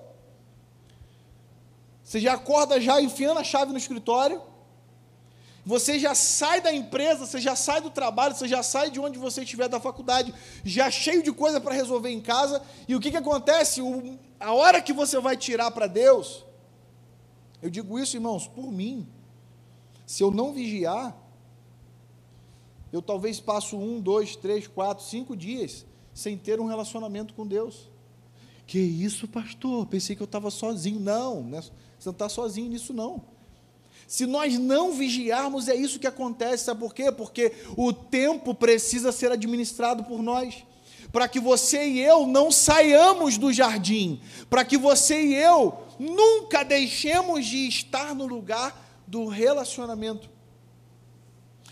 você 2.02 2.20
já 2.20 2.34
acorda 2.34 2.80
já 2.80 3.00
enfiando 3.00 3.38
a 3.38 3.44
chave 3.44 3.70
no 3.70 3.78
escritório, 3.78 4.42
você 5.68 5.98
já 5.98 6.14
sai 6.14 6.62
da 6.62 6.72
empresa, 6.72 7.26
você 7.26 7.38
já 7.38 7.54
sai 7.54 7.82
do 7.82 7.90
trabalho, 7.90 8.34
você 8.34 8.48
já 8.48 8.62
sai 8.62 8.90
de 8.90 8.98
onde 8.98 9.18
você 9.18 9.42
estiver 9.42 9.68
da 9.68 9.78
faculdade, 9.78 10.32
já 10.64 10.90
cheio 10.90 11.22
de 11.22 11.30
coisa 11.30 11.60
para 11.60 11.74
resolver 11.74 12.08
em 12.08 12.22
casa, 12.22 12.62
e 12.88 12.96
o 12.96 13.00
que, 13.00 13.10
que 13.10 13.18
acontece? 13.18 13.82
O, 13.82 14.18
a 14.40 14.54
hora 14.54 14.80
que 14.80 14.94
você 14.94 15.20
vai 15.20 15.36
tirar 15.36 15.70
para 15.72 15.86
Deus, 15.86 16.42
eu 17.60 17.68
digo 17.68 17.98
isso, 17.98 18.16
irmãos, 18.16 18.48
por 18.48 18.72
mim, 18.72 19.06
se 20.06 20.22
eu 20.22 20.30
não 20.30 20.54
vigiar, 20.54 21.14
eu 22.90 23.02
talvez 23.02 23.38
passo 23.38 23.76
um, 23.76 24.00
dois, 24.00 24.36
três, 24.36 24.66
quatro, 24.66 25.04
cinco 25.04 25.36
dias 25.36 25.84
sem 26.14 26.38
ter 26.38 26.58
um 26.60 26.64
relacionamento 26.64 27.34
com 27.34 27.46
Deus. 27.46 27.90
Que 28.66 28.78
isso, 28.78 29.28
pastor? 29.28 29.84
Pensei 29.84 30.16
que 30.16 30.22
eu 30.22 30.24
estava 30.24 30.50
sozinho. 30.50 30.98
Não, 30.98 31.44
né? 31.44 31.60
você 31.60 32.08
não 32.08 32.12
está 32.12 32.26
sozinho 32.26 32.70
nisso, 32.70 32.94
não. 32.94 33.22
Se 34.08 34.24
nós 34.24 34.58
não 34.58 34.92
vigiarmos, 34.92 35.68
é 35.68 35.76
isso 35.76 35.98
que 35.98 36.06
acontece, 36.06 36.64
sabe 36.64 36.80
por 36.80 36.94
quê? 36.94 37.12
Porque 37.12 37.52
o 37.76 37.92
tempo 37.92 38.54
precisa 38.54 39.12
ser 39.12 39.30
administrado 39.30 40.02
por 40.02 40.22
nós. 40.22 40.64
Para 41.12 41.28
que 41.28 41.38
você 41.38 41.86
e 41.86 42.00
eu 42.00 42.26
não 42.26 42.50
saiamos 42.50 43.36
do 43.36 43.52
jardim, 43.52 44.22
para 44.48 44.64
que 44.64 44.78
você 44.78 45.20
e 45.20 45.34
eu 45.34 45.82
nunca 45.98 46.64
deixemos 46.64 47.44
de 47.44 47.68
estar 47.68 48.14
no 48.14 48.26
lugar 48.26 48.74
do 49.06 49.26
relacionamento. 49.26 50.30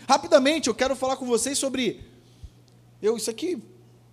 Rapidamente, 0.07 0.67
eu 0.67 0.75
quero 0.75 0.95
falar 0.95 1.17
com 1.17 1.25
vocês 1.25 1.57
sobre. 1.57 2.05
Eu, 3.01 3.17
isso 3.17 3.31
aqui 3.31 3.61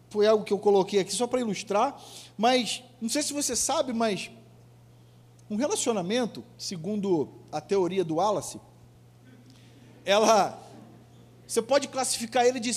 foi 0.09 0.27
algo 0.27 0.45
que 0.45 0.53
eu 0.53 0.59
coloquei 0.59 1.01
aqui 1.01 1.15
só 1.15 1.27
para 1.27 1.41
ilustrar, 1.41 2.01
mas 2.39 2.83
não 3.03 3.09
sei 3.11 3.23
se 3.23 3.35
você 3.35 3.55
sabe, 3.55 3.93
mas 3.93 4.31
um 5.51 5.57
relacionamento, 5.57 6.43
segundo 6.57 7.29
a 7.55 7.61
teoria 7.61 8.05
do 8.05 8.17
Wallace, 8.17 8.61
ela 10.05 10.61
você 11.47 11.63
pode 11.63 11.89
classificar 11.89 12.45
ele 12.45 12.59
de, 12.59 12.73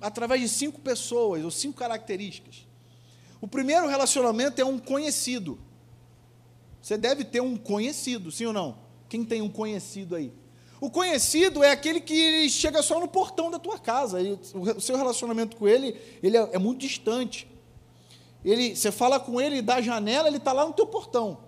através 0.00 0.40
de 0.40 0.48
cinco 0.48 0.80
pessoas 0.80 1.42
ou 1.44 1.50
cinco 1.50 1.78
características. 1.78 2.66
O 3.40 3.48
primeiro 3.48 3.86
relacionamento 3.86 4.60
é 4.60 4.64
um 4.64 4.78
conhecido. 4.78 5.58
Você 6.82 6.98
deve 6.98 7.24
ter 7.24 7.40
um 7.40 7.56
conhecido, 7.56 8.30
sim 8.30 8.46
ou 8.46 8.52
não? 8.52 8.76
Quem 9.08 9.24
tem 9.24 9.40
um 9.40 9.48
conhecido 9.48 10.16
aí? 10.16 10.32
O 10.80 10.90
conhecido 10.90 11.62
é 11.62 11.70
aquele 11.70 12.00
que 12.00 12.48
chega 12.50 12.82
só 12.82 13.00
no 13.00 13.08
portão 13.08 13.50
da 13.50 13.58
tua 13.58 13.78
casa. 13.78 14.18
o 14.20 14.80
seu 14.80 14.96
relacionamento 14.96 15.56
com 15.56 15.66
ele, 15.66 15.98
ele 16.22 16.36
é, 16.36 16.50
é 16.52 16.58
muito 16.58 16.80
distante. 16.80 17.48
Ele, 18.44 18.76
você 18.76 18.92
fala 18.92 19.18
com 19.18 19.40
ele 19.40 19.62
da 19.62 19.80
janela, 19.80 20.28
ele 20.28 20.36
está 20.36 20.52
lá 20.52 20.66
no 20.66 20.74
teu 20.74 20.86
portão. 20.86 21.38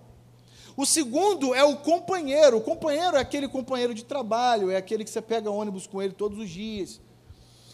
O 0.77 0.85
segundo 0.85 1.55
é 1.55 1.63
o 1.63 1.75
companheiro. 1.77 2.57
O 2.57 2.61
companheiro 2.61 3.17
é 3.17 3.19
aquele 3.19 3.47
companheiro 3.47 3.95
de 3.95 4.05
trabalho, 4.05 4.69
é 4.69 4.77
aquele 4.77 5.03
que 5.03 5.09
você 5.09 5.21
pega 5.21 5.49
ônibus 5.49 5.87
com 5.87 5.99
ele 5.99 6.13
todos 6.13 6.37
os 6.37 6.47
dias. 6.47 7.01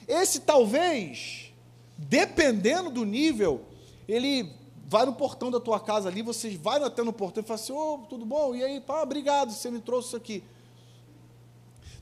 Esse 0.07 0.39
talvez, 0.39 1.53
dependendo 1.97 2.89
do 2.89 3.03
nível, 3.03 3.65
ele 4.07 4.49
vai 4.87 5.05
no 5.05 5.13
portão 5.13 5.51
da 5.51 5.59
tua 5.59 5.81
casa 5.81 6.07
ali, 6.07 6.21
você 6.21 6.55
vai 6.55 6.81
até 6.81 7.03
no 7.03 7.11
portão 7.11 7.43
e 7.43 7.45
fala 7.45 7.59
assim, 7.59 7.73
ô, 7.73 7.95
oh, 7.95 7.97
tudo 8.07 8.25
bom? 8.25 8.55
E 8.55 8.63
aí, 8.63 8.79
pá, 8.79 9.01
obrigado, 9.01 9.51
você 9.51 9.69
me 9.69 9.81
trouxe 9.81 10.07
isso 10.07 10.15
aqui. 10.15 10.41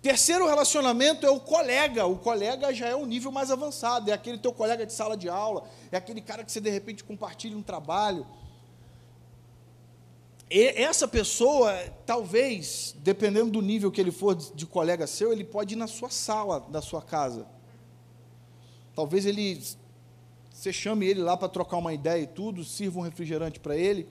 Terceiro 0.04 0.48
relacionamento 0.48 1.26
é 1.26 1.32
o 1.32 1.40
colega. 1.40 2.06
O 2.06 2.18
colega 2.18 2.74
já 2.74 2.88
é 2.88 2.96
um 2.96 3.06
nível 3.06 3.32
mais 3.32 3.50
avançado, 3.50 4.12
é 4.12 4.14
aquele 4.14 4.38
teu 4.38 4.54
colega 4.54 4.86
de 4.86 4.94
sala 4.94 5.18
de 5.18 5.30
aula, 5.30 5.64
é 5.92 5.98
aquele 5.98 6.22
cara 6.22 6.44
que 6.44 6.52
você 6.52 6.62
de 6.62 6.70
repente 6.70 7.04
compartilha 7.04 7.58
um 7.58 7.64
trabalho 7.64 8.26
essa 10.52 11.08
pessoa, 11.08 11.74
talvez, 12.06 12.94
dependendo 13.00 13.52
do 13.52 13.62
nível 13.62 13.90
que 13.90 14.02
ele 14.02 14.12
for 14.12 14.36
de, 14.36 14.66
colega 14.66 15.08
seu, 15.08 15.32
ele 15.32 15.46
pode 15.46 15.76
ir 15.76 15.78
na 15.78 15.88
sua 15.88 16.10
sala 16.10 16.60
da 16.70 16.82
sua 16.82 17.02
casa. 17.02 17.48
Talvez 18.94 19.26
ele 19.26 19.62
você 20.52 20.72
chame 20.72 21.08
ele 21.08 21.22
lá 21.22 21.36
para 21.36 21.50
trocar 21.50 21.78
uma 21.78 21.92
ideia 21.92 22.22
e 22.22 22.28
tudo, 22.28 22.64
sirva 22.64 23.00
um 23.00 23.02
refrigerante 23.02 23.60
para 23.60 23.76
ele. 23.76 24.08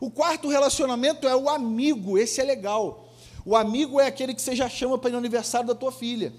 O 0.00 0.10
quarto 0.10 0.48
relacionamento 0.48 1.28
é 1.28 1.36
o 1.36 1.48
amigo, 1.48 2.18
esse 2.18 2.40
é 2.40 2.44
legal. 2.44 3.08
O 3.44 3.54
amigo 3.54 4.00
é 4.00 4.06
aquele 4.06 4.34
que 4.34 4.42
você 4.42 4.56
já 4.56 4.68
chama 4.68 4.98
para 4.98 5.10
ir 5.10 5.12
no 5.12 5.18
aniversário 5.18 5.68
da 5.68 5.74
tua 5.74 5.92
filha. 5.92 6.32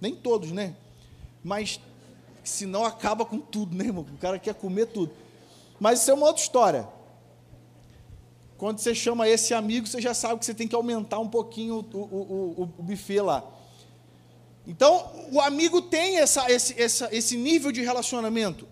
Nem 0.00 0.14
todos, 0.14 0.52
né? 0.52 0.76
Mas 1.42 1.80
senão 2.44 2.84
acaba 2.84 3.24
com 3.24 3.38
tudo, 3.38 3.74
né, 3.74 3.86
irmão? 3.86 4.06
O 4.14 4.18
cara 4.18 4.38
quer 4.38 4.54
comer 4.54 4.86
tudo. 4.86 5.12
Mas 5.80 6.00
isso 6.00 6.10
é 6.10 6.14
uma 6.14 6.26
outra 6.26 6.42
história. 6.42 6.88
Quando 8.58 8.80
você 8.80 8.92
chama 8.92 9.28
esse 9.28 9.54
amigo, 9.54 9.86
você 9.86 10.00
já 10.00 10.12
sabe 10.12 10.40
que 10.40 10.44
você 10.44 10.52
tem 10.52 10.66
que 10.66 10.74
aumentar 10.74 11.20
um 11.20 11.28
pouquinho 11.28 11.76
o, 11.76 11.96
o, 11.96 12.54
o, 12.58 12.62
o 12.62 12.82
buffet 12.82 13.20
lá. 13.20 13.48
Então, 14.66 15.10
o 15.32 15.40
amigo 15.40 15.80
tem 15.80 16.18
essa, 16.18 16.50
esse, 16.50 16.78
essa, 16.80 17.08
esse 17.14 17.36
nível 17.36 17.70
de 17.70 17.80
relacionamento. 17.82 18.66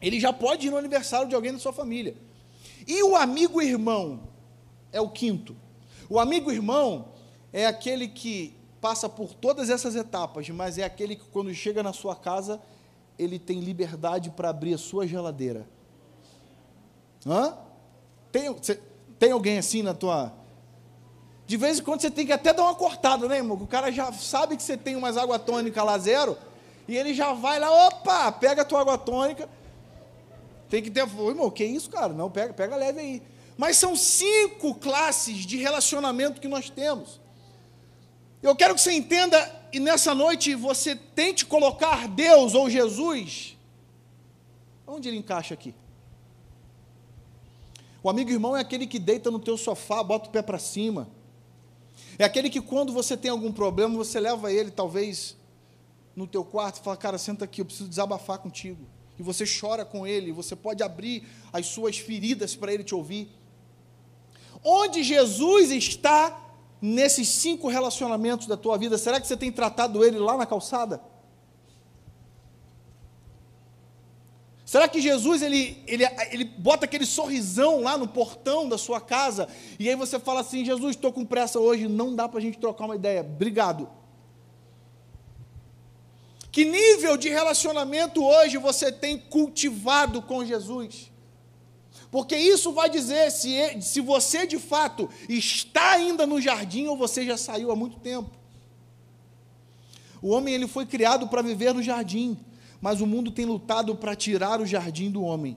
Ele 0.00 0.18
já 0.18 0.32
pode 0.32 0.66
ir 0.66 0.70
no 0.70 0.78
aniversário 0.78 1.28
de 1.28 1.34
alguém 1.34 1.52
da 1.52 1.58
sua 1.58 1.74
família. 1.74 2.16
E 2.86 3.02
o 3.02 3.14
amigo 3.14 3.60
irmão 3.60 4.28
é 4.90 5.00
o 5.00 5.10
quinto. 5.10 5.54
O 6.08 6.18
amigo 6.18 6.50
irmão 6.50 7.08
é 7.52 7.66
aquele 7.66 8.08
que 8.08 8.56
passa 8.80 9.10
por 9.10 9.34
todas 9.34 9.68
essas 9.68 9.94
etapas, 9.94 10.48
mas 10.48 10.78
é 10.78 10.84
aquele 10.84 11.16
que, 11.16 11.24
quando 11.26 11.52
chega 11.52 11.82
na 11.82 11.92
sua 11.92 12.16
casa, 12.16 12.60
ele 13.18 13.38
tem 13.38 13.60
liberdade 13.60 14.30
para 14.30 14.48
abrir 14.48 14.72
a 14.72 14.78
sua 14.78 15.06
geladeira. 15.06 15.68
Hã? 17.26 17.65
Tem, 18.36 18.78
tem 19.18 19.32
alguém 19.32 19.56
assim 19.56 19.82
na 19.82 19.94
tua. 19.94 20.30
De 21.46 21.56
vez 21.56 21.78
em 21.78 21.82
quando 21.82 22.02
você 22.02 22.10
tem 22.10 22.26
que 22.26 22.32
até 22.32 22.52
dar 22.52 22.64
uma 22.64 22.74
cortada, 22.74 23.26
né, 23.26 23.36
irmão? 23.36 23.56
O 23.56 23.66
cara 23.66 23.90
já 23.90 24.12
sabe 24.12 24.56
que 24.56 24.62
você 24.62 24.76
tem 24.76 24.94
umas 24.94 25.16
água 25.16 25.38
tônica 25.38 25.82
lá 25.82 25.96
zero, 25.96 26.36
e 26.86 26.96
ele 26.96 27.14
já 27.14 27.32
vai 27.32 27.58
lá, 27.58 27.70
opa, 27.86 28.30
pega 28.32 28.60
a 28.62 28.64
tua 28.64 28.80
água 28.80 28.98
tônica. 28.98 29.48
Tem 30.68 30.82
que 30.82 30.90
ter. 30.90 31.00
Irmão, 31.00 31.50
que 31.50 31.64
isso, 31.64 31.88
cara? 31.88 32.12
Não, 32.12 32.30
pega, 32.30 32.52
pega 32.52 32.76
leve 32.76 33.00
aí. 33.00 33.22
Mas 33.56 33.78
são 33.78 33.96
cinco 33.96 34.74
classes 34.74 35.46
de 35.46 35.56
relacionamento 35.56 36.40
que 36.40 36.48
nós 36.48 36.68
temos. 36.68 37.20
Eu 38.42 38.54
quero 38.54 38.74
que 38.74 38.80
você 38.82 38.92
entenda, 38.92 39.38
e 39.72 39.80
nessa 39.80 40.14
noite 40.14 40.54
você 40.54 40.94
tente 40.94 41.46
colocar 41.46 42.06
Deus 42.06 42.54
ou 42.54 42.68
Jesus. 42.68 43.56
Onde 44.86 45.08
ele 45.08 45.16
encaixa 45.16 45.54
aqui? 45.54 45.74
O 48.06 48.08
amigo 48.08 48.30
irmão 48.30 48.56
é 48.56 48.60
aquele 48.60 48.86
que 48.86 49.00
deita 49.00 49.32
no 49.32 49.40
teu 49.40 49.58
sofá, 49.58 50.00
bota 50.00 50.28
o 50.28 50.30
pé 50.30 50.40
para 50.40 50.60
cima. 50.60 51.08
É 52.16 52.22
aquele 52.22 52.48
que 52.48 52.60
quando 52.60 52.92
você 52.92 53.16
tem 53.16 53.32
algum 53.32 53.50
problema, 53.50 53.96
você 53.96 54.20
leva 54.20 54.52
ele 54.52 54.70
talvez 54.70 55.36
no 56.14 56.24
teu 56.24 56.44
quarto 56.44 56.76
e 56.80 56.84
fala, 56.84 56.96
cara, 56.96 57.18
senta 57.18 57.44
aqui, 57.44 57.62
eu 57.62 57.64
preciso 57.64 57.88
desabafar 57.88 58.38
contigo. 58.38 58.86
e 59.18 59.24
você 59.24 59.44
chora 59.44 59.84
com 59.84 60.06
ele, 60.06 60.30
você 60.30 60.54
pode 60.54 60.84
abrir 60.84 61.26
as 61.52 61.66
suas 61.66 61.98
feridas 61.98 62.54
para 62.54 62.72
ele 62.72 62.84
te 62.84 62.94
ouvir. 62.94 63.28
Onde 64.62 65.02
Jesus 65.02 65.72
está 65.72 66.54
nesses 66.80 67.26
cinco 67.26 67.66
relacionamentos 67.66 68.46
da 68.46 68.56
tua 68.56 68.78
vida? 68.78 68.96
Será 68.96 69.20
que 69.20 69.26
você 69.26 69.36
tem 69.36 69.50
tratado 69.50 70.04
ele 70.04 70.20
lá 70.20 70.36
na 70.36 70.46
calçada? 70.46 71.02
Será 74.76 74.88
que 74.88 75.00
Jesus 75.00 75.40
ele, 75.40 75.82
ele, 75.86 76.04
ele 76.30 76.44
bota 76.44 76.84
aquele 76.84 77.06
sorrisão 77.06 77.80
lá 77.80 77.96
no 77.96 78.06
portão 78.06 78.68
da 78.68 78.76
sua 78.76 79.00
casa 79.00 79.48
e 79.78 79.88
aí 79.88 79.96
você 79.96 80.20
fala 80.20 80.40
assim: 80.40 80.66
Jesus, 80.66 80.96
estou 80.96 81.10
com 81.10 81.24
pressa 81.24 81.58
hoje, 81.58 81.88
não 81.88 82.14
dá 82.14 82.28
para 82.28 82.40
a 82.40 82.42
gente 82.42 82.58
trocar 82.58 82.84
uma 82.84 82.94
ideia, 82.94 83.22
obrigado. 83.22 83.88
Que 86.52 86.66
nível 86.66 87.16
de 87.16 87.30
relacionamento 87.30 88.22
hoje 88.22 88.58
você 88.58 88.92
tem 88.92 89.16
cultivado 89.16 90.20
com 90.20 90.44
Jesus? 90.44 91.10
Porque 92.10 92.36
isso 92.36 92.70
vai 92.70 92.90
dizer 92.90 93.30
se, 93.30 93.80
se 93.80 94.02
você 94.02 94.46
de 94.46 94.58
fato 94.58 95.08
está 95.26 95.92
ainda 95.92 96.26
no 96.26 96.38
jardim 96.38 96.86
ou 96.86 96.98
você 96.98 97.24
já 97.24 97.38
saiu 97.38 97.70
há 97.70 97.76
muito 97.76 97.98
tempo. 97.98 98.30
O 100.20 100.28
homem 100.28 100.52
ele 100.52 100.68
foi 100.68 100.84
criado 100.84 101.28
para 101.28 101.40
viver 101.40 101.72
no 101.72 101.82
jardim, 101.82 102.38
mas 102.80 103.00
o 103.00 103.06
mundo 103.06 103.30
tem 103.30 103.44
lutado 103.44 103.94
para 103.96 104.14
tirar 104.14 104.60
o 104.60 104.66
jardim 104.66 105.10
do 105.10 105.22
homem. 105.22 105.56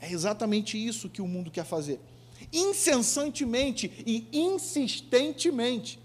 É 0.00 0.10
exatamente 0.10 0.76
isso 0.76 1.08
que 1.08 1.22
o 1.22 1.26
mundo 1.26 1.50
quer 1.50 1.64
fazer. 1.64 2.00
Incessantemente 2.52 3.90
e 4.04 4.26
insistentemente, 4.32 5.98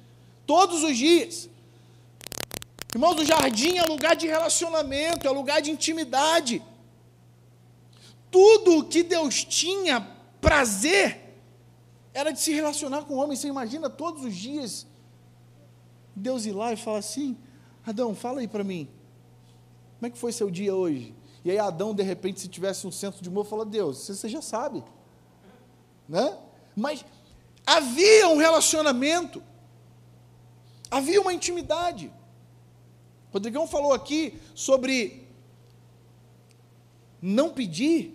todos 0.46 0.84
os 0.84 0.96
dias. 0.96 1.50
Irmãos, 2.94 3.20
o 3.20 3.26
jardim 3.26 3.78
é 3.78 3.84
lugar 3.84 4.16
de 4.16 4.28
relacionamento, 4.28 5.28
é 5.28 5.32
lugar 5.32 5.62
de 5.62 5.72
intimidade. 5.72 6.62
Tudo 8.30 8.80
o 8.80 8.84
que 8.84 9.04
Deus 9.04 9.44
tinha 9.44 10.02
prazer 10.40 11.28
era 12.14 12.32
de 12.32 12.40
se 12.40 12.54
relacionar 12.54 13.04
com 13.04 13.16
o 13.16 13.18
homem. 13.18 13.36
Você 13.36 13.48
imagina 13.48 13.90
todos 13.90 14.24
os 14.24 14.36
dias 14.36 14.86
Deus 16.16 16.46
ir 16.46 16.52
lá 16.52 16.74
e 16.74 16.78
falar 16.78 17.00
assim: 17.00 17.38
Adão, 17.86 18.16
fala 18.16 18.40
aí 18.42 18.48
para 18.48 18.64
mim, 18.64 18.88
como 19.98 20.08
é 20.08 20.10
que 20.10 20.18
foi 20.18 20.32
seu 20.32 20.50
dia 20.50 20.76
hoje? 20.76 21.14
E 21.44 21.52
aí 21.52 21.58
Adão, 21.58 21.94
de 21.94 22.04
repente, 22.04 22.40
se 22.40 22.48
tivesse 22.48 22.86
um 22.86 22.92
centro 22.92 23.22
de 23.22 23.30
humor, 23.30 23.46
fala: 23.46 23.66
Deus, 23.66 23.98
você 24.08 24.30
já 24.30 24.42
sabe, 24.42 24.84
né? 26.08 26.38
Mas 26.76 27.04
havia 27.66 28.28
um 28.30 28.38
relacionamento, 28.38 29.42
havia 30.92 31.20
uma 31.20 31.34
intimidade. 31.34 32.12
Rodrigão 33.32 33.68
falou 33.68 33.94
aqui 33.94 34.40
sobre 34.54 35.28
não 37.22 37.50
pedir. 37.50 38.14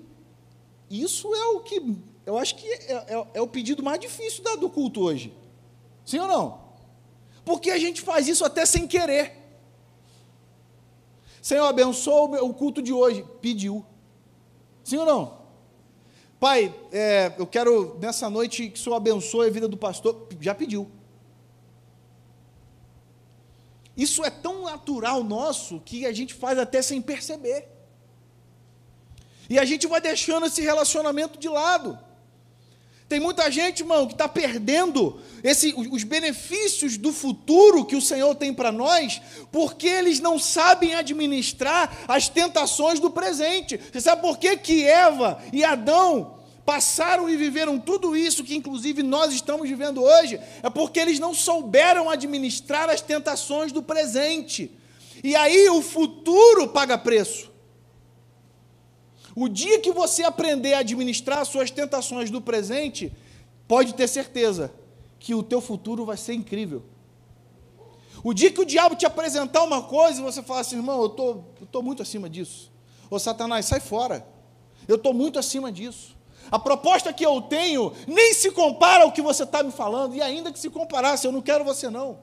Isso 0.88 1.34
é 1.34 1.44
o 1.46 1.60
que 1.60 1.80
eu 2.24 2.38
acho 2.38 2.54
que 2.54 2.66
é, 2.66 2.92
é, 2.92 3.26
é 3.34 3.40
o 3.40 3.48
pedido 3.48 3.82
mais 3.82 3.98
difícil 3.98 4.44
da, 4.44 4.54
do 4.54 4.70
culto 4.70 5.00
hoje. 5.00 5.32
Sim 6.04 6.20
ou 6.20 6.28
não? 6.28 6.62
Porque 7.44 7.70
a 7.70 7.78
gente 7.78 8.00
faz 8.00 8.28
isso 8.28 8.44
até 8.44 8.64
sem 8.64 8.86
querer. 8.86 9.41
Senhor, 11.42 11.66
abençoa 11.66 12.40
o 12.42 12.54
culto 12.54 12.80
de 12.80 12.92
hoje. 12.92 13.26
Pediu. 13.40 13.84
Sim 14.84 14.98
ou 14.98 15.04
não? 15.04 15.42
Pai, 16.38 16.72
é, 16.92 17.34
eu 17.36 17.46
quero 17.46 17.98
nessa 18.00 18.30
noite 18.30 18.68
que 18.68 18.78
o 18.78 18.82
Senhor 18.82 18.94
abençoe 18.94 19.48
a 19.48 19.50
vida 19.50 19.66
do 19.66 19.76
pastor. 19.76 20.28
Já 20.40 20.54
pediu. 20.54 20.88
Isso 23.96 24.24
é 24.24 24.30
tão 24.30 24.62
natural 24.62 25.22
nosso 25.24 25.80
que 25.80 26.06
a 26.06 26.12
gente 26.12 26.32
faz 26.32 26.58
até 26.58 26.80
sem 26.80 27.02
perceber. 27.02 27.68
E 29.50 29.58
a 29.58 29.64
gente 29.64 29.86
vai 29.88 30.00
deixando 30.00 30.46
esse 30.46 30.62
relacionamento 30.62 31.38
de 31.38 31.48
lado. 31.48 31.98
Tem 33.12 33.20
muita 33.20 33.50
gente, 33.50 33.80
irmão, 33.80 34.06
que 34.06 34.14
está 34.14 34.26
perdendo 34.26 35.20
esse, 35.44 35.74
os 35.76 36.02
benefícios 36.02 36.96
do 36.96 37.12
futuro 37.12 37.84
que 37.84 37.94
o 37.94 38.00
Senhor 38.00 38.34
tem 38.34 38.54
para 38.54 38.72
nós, 38.72 39.20
porque 39.50 39.86
eles 39.86 40.18
não 40.18 40.38
sabem 40.38 40.94
administrar 40.94 41.94
as 42.08 42.30
tentações 42.30 42.98
do 42.98 43.10
presente. 43.10 43.78
Você 43.92 44.00
sabe 44.00 44.22
por 44.22 44.38
que, 44.38 44.56
que 44.56 44.86
Eva 44.86 45.38
e 45.52 45.62
Adão 45.62 46.38
passaram 46.64 47.28
e 47.28 47.36
viveram 47.36 47.78
tudo 47.78 48.16
isso 48.16 48.44
que, 48.44 48.56
inclusive, 48.56 49.02
nós 49.02 49.30
estamos 49.34 49.68
vivendo 49.68 50.02
hoje? 50.02 50.40
É 50.62 50.70
porque 50.70 50.98
eles 50.98 51.18
não 51.18 51.34
souberam 51.34 52.08
administrar 52.08 52.88
as 52.88 53.02
tentações 53.02 53.72
do 53.72 53.82
presente. 53.82 54.70
E 55.22 55.36
aí 55.36 55.68
o 55.68 55.82
futuro 55.82 56.68
paga 56.68 56.96
preço. 56.96 57.51
O 59.34 59.48
dia 59.48 59.80
que 59.80 59.92
você 59.92 60.22
aprender 60.22 60.74
a 60.74 60.80
administrar 60.80 61.44
suas 61.46 61.70
tentações 61.70 62.30
do 62.30 62.40
presente, 62.40 63.12
pode 63.66 63.94
ter 63.94 64.08
certeza 64.08 64.72
que 65.18 65.34
o 65.34 65.42
teu 65.42 65.60
futuro 65.60 66.04
vai 66.04 66.16
ser 66.16 66.34
incrível. 66.34 66.82
O 68.24 68.32
dia 68.32 68.52
que 68.52 68.60
o 68.60 68.64
diabo 68.64 68.94
te 68.94 69.06
apresentar 69.06 69.62
uma 69.62 69.82
coisa 69.82 70.20
e 70.20 70.22
você 70.22 70.42
falar 70.42 70.60
assim, 70.60 70.76
irmão, 70.76 71.02
eu 71.02 71.08
tô, 71.08 71.44
estou 71.62 71.82
muito 71.82 72.02
acima 72.02 72.28
disso. 72.28 72.70
Ô 73.10 73.18
Satanás, 73.18 73.66
sai 73.66 73.80
fora. 73.80 74.26
Eu 74.86 74.96
estou 74.96 75.14
muito 75.14 75.38
acima 75.38 75.72
disso. 75.72 76.16
A 76.50 76.58
proposta 76.58 77.12
que 77.12 77.24
eu 77.24 77.40
tenho 77.40 77.92
nem 78.06 78.34
se 78.34 78.50
compara 78.50 79.04
ao 79.04 79.12
que 79.12 79.22
você 79.22 79.44
está 79.44 79.62
me 79.62 79.72
falando, 79.72 80.14
e 80.14 80.20
ainda 80.20 80.52
que 80.52 80.58
se 80.58 80.68
comparasse, 80.68 81.26
eu 81.26 81.32
não 81.32 81.40
quero 81.40 81.64
você 81.64 81.88
não. 81.88 82.18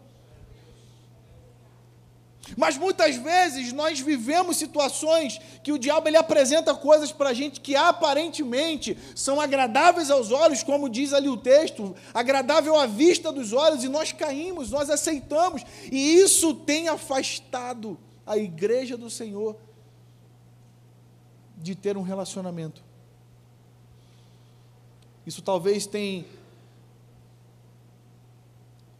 Mas 2.57 2.77
muitas 2.77 3.15
vezes 3.15 3.73
nós 3.73 3.99
vivemos 3.99 4.57
situações 4.57 5.39
que 5.63 5.71
o 5.71 5.77
diabo 5.77 6.07
ele 6.07 6.17
apresenta 6.17 6.73
coisas 6.73 7.11
para 7.11 7.29
a 7.29 7.33
gente 7.33 7.59
que 7.59 7.75
aparentemente 7.75 8.97
são 9.15 9.39
agradáveis 9.39 10.09
aos 10.09 10.31
olhos, 10.31 10.63
como 10.63 10.89
diz 10.89 11.13
ali 11.13 11.29
o 11.29 11.37
texto, 11.37 11.95
agradável 12.13 12.75
à 12.75 12.85
vista 12.85 13.31
dos 13.31 13.53
olhos, 13.53 13.83
e 13.83 13.89
nós 13.89 14.11
caímos, 14.11 14.71
nós 14.71 14.89
aceitamos, 14.89 15.63
e 15.91 16.15
isso 16.15 16.53
tem 16.53 16.87
afastado 16.87 17.97
a 18.25 18.37
igreja 18.37 18.95
do 18.97 19.09
Senhor 19.09 19.55
de 21.57 21.75
ter 21.75 21.97
um 21.97 22.01
relacionamento. 22.01 22.83
Isso 25.25 25.41
talvez 25.41 25.85
tenha 25.85 26.25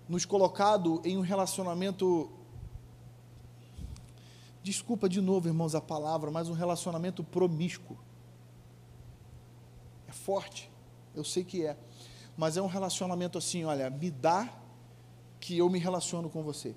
nos 0.08 0.26
colocado 0.26 1.02
em 1.06 1.18
um 1.18 1.22
relacionamento 1.22 2.30
desculpa 4.70 5.10
de 5.10 5.20
novo, 5.20 5.48
irmãos, 5.48 5.74
a 5.74 5.82
palavra, 5.82 6.30
mas 6.30 6.48
um 6.48 6.54
relacionamento 6.54 7.24
promíscuo. 7.24 7.98
É 10.08 10.12
forte, 10.12 10.72
eu 11.16 11.24
sei 11.24 11.44
que 11.44 11.66
é, 11.66 11.76
mas 12.38 12.56
é 12.56 12.62
um 12.62 12.68
relacionamento 12.68 13.38
assim, 13.38 13.66
olha, 13.66 13.90
me 13.90 14.12
dá 14.12 14.48
que 15.40 15.58
eu 15.58 15.70
me 15.70 15.80
relaciono 15.80 16.30
com 16.30 16.44
você. 16.44 16.76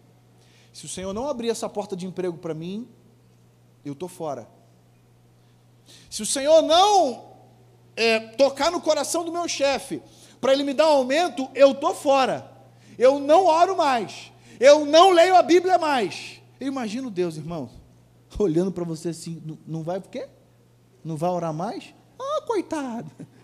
Se 0.72 0.87
o 0.87 0.88
Senhor 0.88 1.12
não 1.12 1.28
abrir 1.28 1.50
essa 1.50 1.68
porta 1.68 1.94
de 1.94 2.07
emprego 2.07 2.38
para 2.38 2.55
mim, 2.55 2.88
eu 3.85 3.92
estou 3.92 4.09
fora. 4.09 4.48
Se 6.09 6.22
o 6.22 6.26
Senhor 6.26 6.62
não 6.62 7.33
é, 7.94 8.18
tocar 8.18 8.70
no 8.70 8.81
coração 8.81 9.24
do 9.24 9.33
meu 9.33 9.46
chefe 9.46 10.02
para 10.40 10.52
ele 10.52 10.64
me 10.64 10.72
dar 10.72 10.88
um 10.88 10.92
aumento, 10.92 11.48
eu 11.55 11.72
estou 11.72 11.94
fora. 11.94 12.50
Eu 12.98 13.18
não 13.18 13.46
oro 13.46 13.76
mais. 13.76 14.33
Eu 14.59 14.87
não 14.87 15.11
leio 15.11 15.37
a 15.37 15.42
Bíblia 15.42 15.76
mais. 15.76 16.40
Eu 16.59 16.68
imagino 16.68 17.11
Deus, 17.11 17.37
irmão, 17.37 17.68
olhando 18.38 18.73
para 18.73 18.85
você 18.85 19.11
assim, 19.11 19.59
não 19.66 19.83
vai 19.83 20.01
por 20.01 20.11
quê? 20.11 20.29
Não 21.05 21.16
vai 21.16 21.31
orar 21.31 21.53
mais? 21.53 21.95
Ah, 22.18 22.42
coitado. 22.47 23.11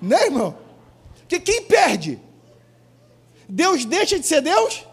Né, 0.00 0.26
irmão? 0.26 0.56
Que 1.26 1.40
quem 1.40 1.64
perde? 1.64 2.20
Deus 3.48 3.84
deixa 3.84 4.16
de 4.16 4.24
ser 4.24 4.40
Deus? 4.40 4.86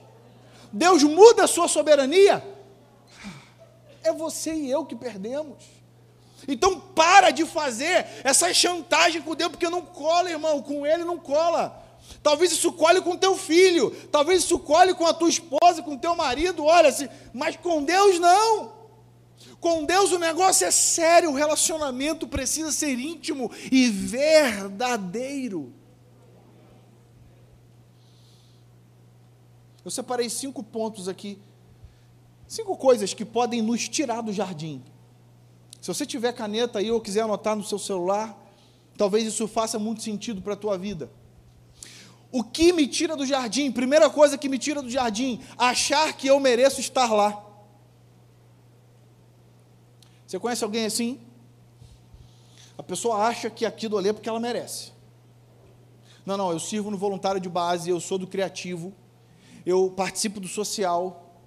Deus 0.73 1.03
muda 1.03 1.43
a 1.43 1.47
sua 1.47 1.67
soberania? 1.67 2.43
É 4.03 4.11
você 4.11 4.51
e 4.51 4.71
eu 4.71 4.83
que 4.83 4.95
perdemos. 4.95 5.63
Então 6.47 6.79
para 6.79 7.29
de 7.29 7.45
fazer 7.45 8.07
essa 8.23 8.51
chantagem 8.53 9.21
com 9.21 9.35
Deus, 9.35 9.51
porque 9.51 9.69
não 9.69 9.83
cola, 9.83 10.29
irmão, 10.29 10.61
com 10.61 10.85
ele 10.85 11.03
não 11.03 11.19
cola. 11.19 11.83
Talvez 12.21 12.51
isso 12.51 12.71
colhe 12.73 13.01
com 13.01 13.15
teu 13.15 13.37
filho, 13.37 13.91
talvez 14.11 14.43
isso 14.43 14.57
colhe 14.59 14.93
com 14.93 15.05
a 15.05 15.13
tua 15.13 15.29
esposa, 15.29 15.81
com 15.83 15.97
teu 15.97 16.15
marido, 16.15 16.65
olha, 16.65 16.89
mas 17.33 17.55
com 17.55 17.83
Deus 17.83 18.19
não. 18.19 18.74
Com 19.59 19.85
Deus 19.85 20.11
o 20.11 20.19
negócio 20.19 20.65
é 20.65 20.71
sério, 20.71 21.31
o 21.31 21.35
relacionamento 21.35 22.27
precisa 22.27 22.71
ser 22.71 22.99
íntimo 22.99 23.51
e 23.71 23.89
verdadeiro. 23.89 25.73
Eu 29.83 29.91
separei 29.91 30.29
cinco 30.29 30.63
pontos 30.63 31.07
aqui, 31.07 31.39
cinco 32.47 32.75
coisas 32.75 33.13
que 33.13 33.23
podem 33.23 33.61
nos 33.61 33.87
tirar 33.87 34.21
do 34.21 34.33
jardim. 34.33 34.83
Se 35.79 35.87
você 35.87 36.05
tiver 36.05 36.33
caneta 36.33 36.79
aí 36.79 36.89
ou 36.89 36.99
quiser 36.99 37.21
anotar 37.21 37.55
no 37.55 37.63
seu 37.63 37.77
celular, 37.77 38.35
talvez 38.97 39.27
isso 39.27 39.47
faça 39.47 39.77
muito 39.77 40.01
sentido 40.01 40.41
para 40.41 40.53
a 40.53 40.57
tua 40.57 40.75
vida. 40.77 41.11
O 42.31 42.43
que 42.43 42.73
me 42.73 42.87
tira 42.87 43.15
do 43.15 43.25
jardim? 43.25 43.71
Primeira 43.71 44.09
coisa 44.09 44.37
que 44.37 44.49
me 44.49 44.57
tira 44.57 44.81
do 44.81 44.89
jardim, 44.89 45.39
achar 45.55 46.13
que 46.13 46.27
eu 46.27 46.39
mereço 46.39 46.81
estar 46.81 47.13
lá. 47.13 47.44
Você 50.35 50.39
conhece 50.39 50.63
alguém 50.65 50.85
assim? 50.85 51.17
A 52.77 52.83
pessoa 52.83 53.19
acha 53.19 53.49
que 53.49 53.65
aquilo 53.65 53.97
ali 53.97 54.09
é 54.09 54.13
porque 54.13 54.27
ela 54.27 54.39
merece. 54.39 54.91
Não, 56.25 56.35
não, 56.35 56.51
eu 56.51 56.59
sirvo 56.59 56.91
no 56.91 56.97
voluntário 56.97 57.39
de 57.39 57.47
base, 57.47 57.89
eu 57.89 58.01
sou 58.01 58.17
do 58.17 58.27
criativo, 58.27 58.93
eu 59.65 59.89
participo 59.95 60.41
do 60.41 60.47
social. 60.49 61.39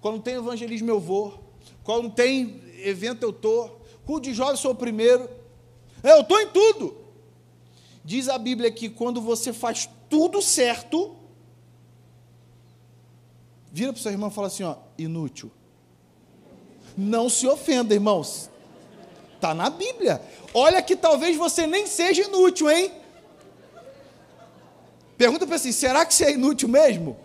Quando 0.00 0.20
tem 0.20 0.34
evangelismo 0.34 0.90
eu 0.90 0.98
vou, 0.98 1.44
quando 1.84 2.10
tem 2.10 2.60
evento 2.82 3.22
eu 3.22 3.30
estou, 3.30 3.80
culto 4.04 4.22
de 4.22 4.34
jovens 4.34 4.58
sou 4.58 4.72
o 4.72 4.74
primeiro. 4.74 5.30
Eu 6.02 6.22
estou 6.22 6.40
em 6.40 6.48
tudo. 6.48 6.96
Diz 8.04 8.28
a 8.28 8.36
Bíblia 8.36 8.72
que 8.72 8.88
quando 8.88 9.20
você 9.20 9.52
faz 9.52 9.88
tudo 10.10 10.42
certo, 10.42 11.14
vira 13.70 13.92
para 13.92 14.00
o 14.00 14.02
seu 14.02 14.10
irmão 14.10 14.28
e 14.28 14.32
fala 14.32 14.48
assim: 14.48 14.64
ó, 14.64 14.74
inútil. 14.98 15.52
Não 16.96 17.28
se 17.28 17.46
ofenda, 17.46 17.94
irmãos. 17.94 18.50
Está 19.34 19.52
na 19.52 19.68
Bíblia. 19.68 20.22
Olha 20.52 20.80
que 20.80 20.94
talvez 20.96 21.36
você 21.36 21.66
nem 21.66 21.86
seja 21.86 22.22
inútil, 22.22 22.70
hein? 22.70 22.92
Pergunta 25.18 25.46
para 25.46 25.56
assim: 25.56 25.72
será 25.72 26.04
que 26.06 26.14
você 26.14 26.26
é 26.26 26.32
inútil 26.32 26.68
mesmo? 26.68 27.16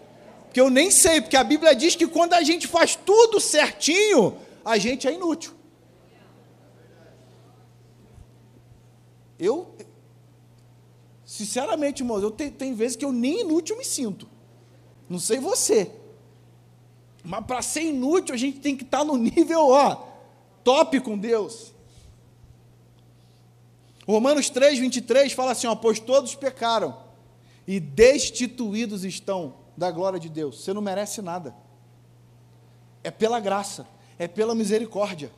Porque 0.46 0.60
eu 0.60 0.70
nem 0.70 0.90
sei, 0.90 1.22
porque 1.22 1.38
a 1.38 1.44
Bíblia 1.44 1.76
diz 1.76 1.96
que 1.96 2.08
quando 2.08 2.34
a 2.34 2.42
gente 2.42 2.68
faz 2.68 2.96
tudo 2.96 3.40
certinho, 3.40 4.36
a 4.66 4.78
gente 4.78 5.08
é 5.08 5.14
inútil. 5.14 5.54
Eu, 9.38 9.74
sinceramente, 11.24 12.02
irmãos, 12.02 12.22
eu 12.22 12.32
tenho, 12.32 12.52
tem 12.52 12.74
vezes 12.74 12.98
que 12.98 13.06
eu 13.06 13.12
nem 13.12 13.42
inútil 13.42 13.78
me 13.78 13.86
sinto. 13.86 14.28
Não 15.08 15.20
sei 15.20 15.40
você. 15.40 15.92
Mas 17.24 17.46
para 17.46 17.62
ser 17.62 17.84
inútil, 17.84 18.34
a 18.34 18.38
gente 18.38 18.60
tem 18.60 18.76
que 18.76 18.84
estar 18.84 19.00
tá 19.00 19.04
no 19.06 19.18
nível, 19.18 19.70
ó, 19.70 20.08
top 20.64 21.00
com 21.02 21.18
Deus. 21.18 21.74
Romanos 24.08 24.50
3, 24.50 24.80
23 24.80 25.32
fala 25.34 25.52
assim: 25.52 25.68
ó, 25.68 25.76
pois 25.76 26.00
todos 26.00 26.36
pecaram 26.36 26.98
e 27.68 27.80
destituídos 27.80 29.04
estão 29.04 29.54
da 29.78 29.92
glória 29.92 30.20
de 30.20 30.30
Deus. 30.30 30.64
Você 30.64 30.74
não 30.74 30.82
merece 30.82 31.22
nada. 31.22 31.56
É 33.04 33.12
pela 33.12 33.40
graça, 33.40 33.88
é 34.18 34.28
pela 34.28 34.56
misericórdia. 34.56 35.32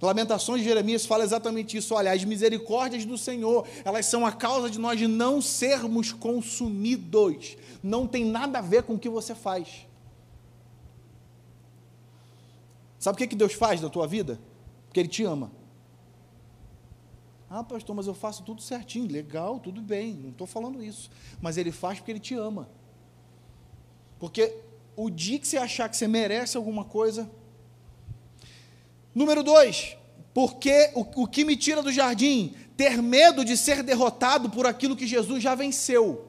Lamentações 0.00 0.62
de 0.62 0.68
Jeremias 0.68 1.04
fala 1.04 1.24
exatamente 1.24 1.76
isso. 1.76 1.94
Olha, 1.94 2.12
as 2.12 2.24
misericórdias 2.24 3.04
do 3.04 3.18
Senhor, 3.18 3.66
elas 3.84 4.06
são 4.06 4.24
a 4.24 4.32
causa 4.32 4.70
de 4.70 4.78
nós 4.78 5.00
não 5.02 5.42
sermos 5.42 6.12
consumidos. 6.12 7.56
Não 7.82 8.06
tem 8.06 8.24
nada 8.24 8.60
a 8.60 8.62
ver 8.62 8.84
com 8.84 8.94
o 8.94 8.98
que 8.98 9.08
você 9.08 9.34
faz. 9.34 9.86
Sabe 13.00 13.16
o 13.16 13.18
que, 13.18 13.26
que 13.26 13.34
Deus 13.34 13.54
faz 13.54 13.80
na 13.80 13.88
tua 13.88 14.06
vida? 14.06 14.38
Porque 14.86 15.00
Ele 15.00 15.08
te 15.08 15.24
ama. 15.24 15.50
Ah, 17.52 17.64
pastor, 17.64 17.96
mas 17.96 18.06
eu 18.06 18.14
faço 18.14 18.44
tudo 18.44 18.62
certinho, 18.62 19.10
legal, 19.10 19.58
tudo 19.58 19.82
bem, 19.82 20.14
não 20.14 20.30
estou 20.30 20.46
falando 20.46 20.80
isso. 20.80 21.10
Mas 21.42 21.56
ele 21.56 21.72
faz 21.72 21.98
porque 21.98 22.12
ele 22.12 22.20
te 22.20 22.32
ama. 22.32 22.68
Porque 24.20 24.56
o 24.94 25.10
dia 25.10 25.36
que 25.36 25.48
você 25.48 25.56
achar 25.56 25.88
que 25.88 25.96
você 25.96 26.06
merece 26.06 26.56
alguma 26.56 26.84
coisa. 26.84 27.28
Número 29.12 29.42
dois, 29.42 29.96
porque 30.32 30.92
o, 30.94 31.00
o 31.22 31.26
que 31.26 31.44
me 31.44 31.56
tira 31.56 31.82
do 31.82 31.90
jardim? 31.90 32.54
Ter 32.76 33.02
medo 33.02 33.44
de 33.44 33.56
ser 33.56 33.82
derrotado 33.82 34.48
por 34.48 34.64
aquilo 34.64 34.94
que 34.94 35.06
Jesus 35.06 35.42
já 35.42 35.56
venceu. 35.56 36.28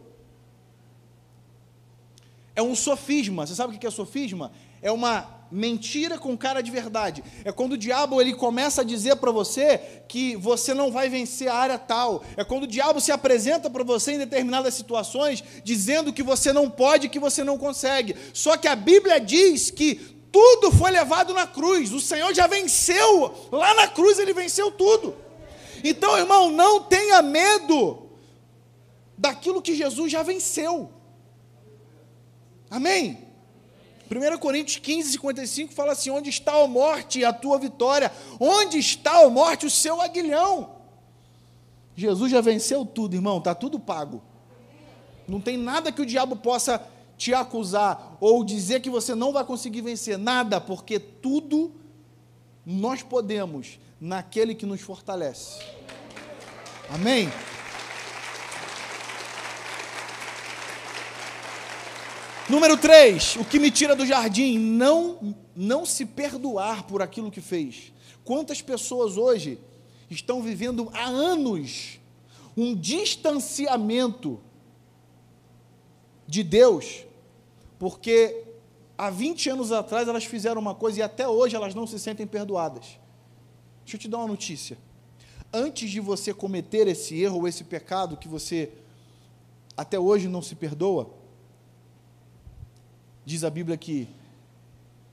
É 2.55 2.63
um 2.63 2.73
sofisma. 2.73 3.45
Você 3.45 3.53
sabe 3.53 3.75
o 3.75 3.79
que 3.79 3.85
é 3.85 3.91
sofisma? 3.91 4.51
É 4.81 4.91
uma 4.91 5.40
mentira 5.51 6.17
com 6.17 6.37
cara 6.37 6.61
de 6.61 6.71
verdade. 6.71 7.23
É 7.43 7.51
quando 7.51 7.73
o 7.73 7.77
diabo 7.77 8.21
ele 8.21 8.33
começa 8.33 8.81
a 8.81 8.85
dizer 8.85 9.17
para 9.17 9.31
você 9.31 9.79
que 10.07 10.35
você 10.35 10.73
não 10.73 10.91
vai 10.91 11.09
vencer 11.09 11.49
a 11.49 11.55
área 11.55 11.77
tal. 11.77 12.23
É 12.37 12.43
quando 12.43 12.63
o 12.63 12.67
diabo 12.67 13.01
se 13.01 13.11
apresenta 13.11 13.69
para 13.69 13.83
você 13.83 14.13
em 14.13 14.17
determinadas 14.19 14.73
situações 14.73 15.43
dizendo 15.63 16.13
que 16.13 16.23
você 16.23 16.53
não 16.53 16.69
pode, 16.69 17.09
que 17.09 17.19
você 17.19 17.43
não 17.43 17.57
consegue. 17.57 18.15
Só 18.33 18.55
que 18.55 18.67
a 18.67 18.75
Bíblia 18.75 19.19
diz 19.19 19.69
que 19.69 19.95
tudo 20.31 20.71
foi 20.71 20.91
levado 20.91 21.33
na 21.33 21.45
cruz. 21.45 21.91
O 21.91 21.99
Senhor 21.99 22.33
já 22.33 22.47
venceu. 22.47 23.49
Lá 23.51 23.73
na 23.73 23.87
cruz 23.87 24.17
ele 24.17 24.33
venceu 24.33 24.71
tudo. 24.71 25.13
Então, 25.83 26.17
irmão, 26.17 26.49
não 26.51 26.83
tenha 26.83 27.21
medo 27.21 28.09
daquilo 29.17 29.61
que 29.61 29.75
Jesus 29.75 30.11
já 30.11 30.23
venceu. 30.23 30.91
Amém? 32.69 33.30
1 34.11 34.37
Coríntios 34.39 34.77
15, 34.77 35.13
55 35.13 35.73
fala 35.73 35.93
assim: 35.93 36.09
Onde 36.09 36.29
está 36.29 36.61
a 36.61 36.67
morte, 36.67 37.23
a 37.23 37.31
tua 37.31 37.57
vitória? 37.57 38.11
Onde 38.39 38.77
está 38.77 39.23
a 39.23 39.29
morte, 39.29 39.65
o 39.65 39.69
seu 39.69 40.01
aguilhão? 40.01 40.75
Jesus 41.95 42.29
já 42.29 42.41
venceu 42.41 42.85
tudo, 42.85 43.15
irmão, 43.15 43.37
está 43.37 43.55
tudo 43.55 43.79
pago. 43.79 44.21
Não 45.27 45.39
tem 45.39 45.55
nada 45.55 45.91
que 45.91 46.01
o 46.01 46.05
diabo 46.05 46.35
possa 46.35 46.85
te 47.17 47.33
acusar 47.33 48.17
ou 48.19 48.43
dizer 48.43 48.81
que 48.81 48.89
você 48.89 49.15
não 49.15 49.31
vai 49.31 49.45
conseguir 49.45 49.81
vencer, 49.81 50.17
nada, 50.17 50.59
porque 50.59 50.99
tudo 50.99 51.71
nós 52.65 53.01
podemos 53.01 53.79
naquele 53.99 54.55
que 54.55 54.65
nos 54.65 54.81
fortalece. 54.81 55.61
Amém? 56.89 57.29
Número 62.51 62.75
3, 62.75 63.37
o 63.37 63.45
que 63.45 63.57
me 63.57 63.71
tira 63.71 63.95
do 63.95 64.05
jardim, 64.05 64.59
não 64.59 65.33
não 65.55 65.85
se 65.85 66.05
perdoar 66.05 66.83
por 66.83 67.01
aquilo 67.01 67.31
que 67.31 67.39
fez. 67.39 67.93
Quantas 68.25 68.61
pessoas 68.61 69.15
hoje 69.15 69.57
estão 70.09 70.41
vivendo 70.41 70.89
há 70.93 71.05
anos 71.05 71.97
um 72.57 72.75
distanciamento 72.75 74.37
de 76.27 76.43
Deus, 76.43 77.05
porque 77.79 78.43
há 78.97 79.09
20 79.09 79.51
anos 79.51 79.71
atrás 79.71 80.09
elas 80.09 80.25
fizeram 80.25 80.59
uma 80.59 80.75
coisa 80.75 80.99
e 80.99 81.01
até 81.01 81.25
hoje 81.25 81.55
elas 81.55 81.73
não 81.73 81.87
se 81.87 81.97
sentem 81.97 82.27
perdoadas. 82.27 82.99
Deixa 83.85 83.95
eu 83.95 83.99
te 84.01 84.09
dar 84.09 84.17
uma 84.17 84.27
notícia. 84.27 84.77
Antes 85.53 85.89
de 85.89 86.01
você 86.01 86.33
cometer 86.33 86.85
esse 86.85 87.17
erro 87.17 87.37
ou 87.37 87.47
esse 87.47 87.63
pecado 87.63 88.17
que 88.17 88.27
você 88.27 88.73
até 89.77 89.97
hoje 89.97 90.27
não 90.27 90.41
se 90.41 90.53
perdoa, 90.53 91.20
Diz 93.25 93.43
a 93.43 93.49
Bíblia 93.49 93.77
que 93.77 94.07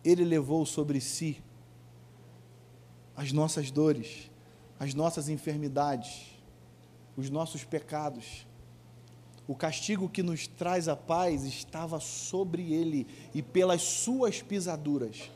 Ele 0.04 0.24
levou 0.24 0.64
sobre 0.64 1.00
si 1.00 1.42
as 3.16 3.32
nossas 3.32 3.70
dores, 3.70 4.30
as 4.78 4.94
nossas 4.94 5.28
enfermidades, 5.28 6.38
os 7.16 7.28
nossos 7.28 7.64
pecados. 7.64 8.46
O 9.46 9.54
castigo 9.54 10.08
que 10.08 10.22
nos 10.22 10.46
traz 10.46 10.88
a 10.88 10.96
paz 10.96 11.44
estava 11.44 11.98
sobre 12.00 12.72
Ele, 12.72 13.06
e 13.34 13.42
pelas 13.42 13.82
Suas 13.82 14.40
pisaduras 14.40 15.30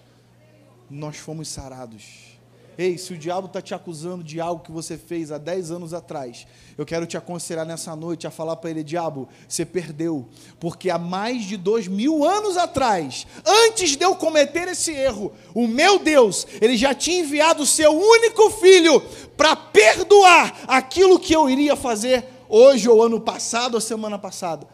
nós 0.89 1.17
fomos 1.17 1.49
sarados. 1.49 2.32
Ei, 2.79 2.97
se 2.97 3.13
o 3.13 3.19
diabo 3.19 3.47
está 3.47 3.61
te 3.61 3.75
acusando 3.75 4.25
de 4.25 4.41
algo 4.41 4.63
que 4.63 4.73
você 4.73 4.97
fez 4.97 5.31
há 5.31 5.37
10 5.37 5.71
anos 5.71 5.93
atrás, 5.93 6.47
eu 6.79 6.87
quero 6.87 7.07
te 7.07 7.17
aconselhar 7.17 7.67
nessa 7.67 7.95
noite 7.95 8.27
a 8.27 8.31
falar 8.31 8.57
para 8.57 8.71
ele: 8.71 8.83
diabo, 8.83 9.29
você 9.47 9.65
perdeu, 9.65 10.27
porque 10.59 10.89
há 10.89 10.99
mais 10.99 11.45
de 11.45 11.57
dois 11.57 11.87
mil 11.87 12.25
anos 12.25 12.57
atrás, 12.57 13.27
antes 13.45 13.97
de 13.97 14.05
eu 14.05 14.17
cometer 14.17 14.69
esse 14.69 14.93
erro, 14.93 15.33
o 15.55 15.67
meu 15.67 15.99
Deus, 15.99 16.47
ele 16.61 16.77
já 16.77 16.95
tinha 16.95 17.21
enviado 17.21 17.63
o 17.63 17.67
seu 17.67 17.93
único 17.93 18.51
filho 18.53 19.01
para 19.37 19.55
perdoar 19.55 20.63
aquilo 20.67 21.19
que 21.19 21.35
eu 21.35 21.51
iria 21.51 21.77
fazer 21.77 22.25
hoje, 22.49 22.89
ou 22.89 23.03
ano 23.03 23.21
passado, 23.21 23.75
ou 23.75 23.81
semana 23.81 24.19
passada. 24.19 24.67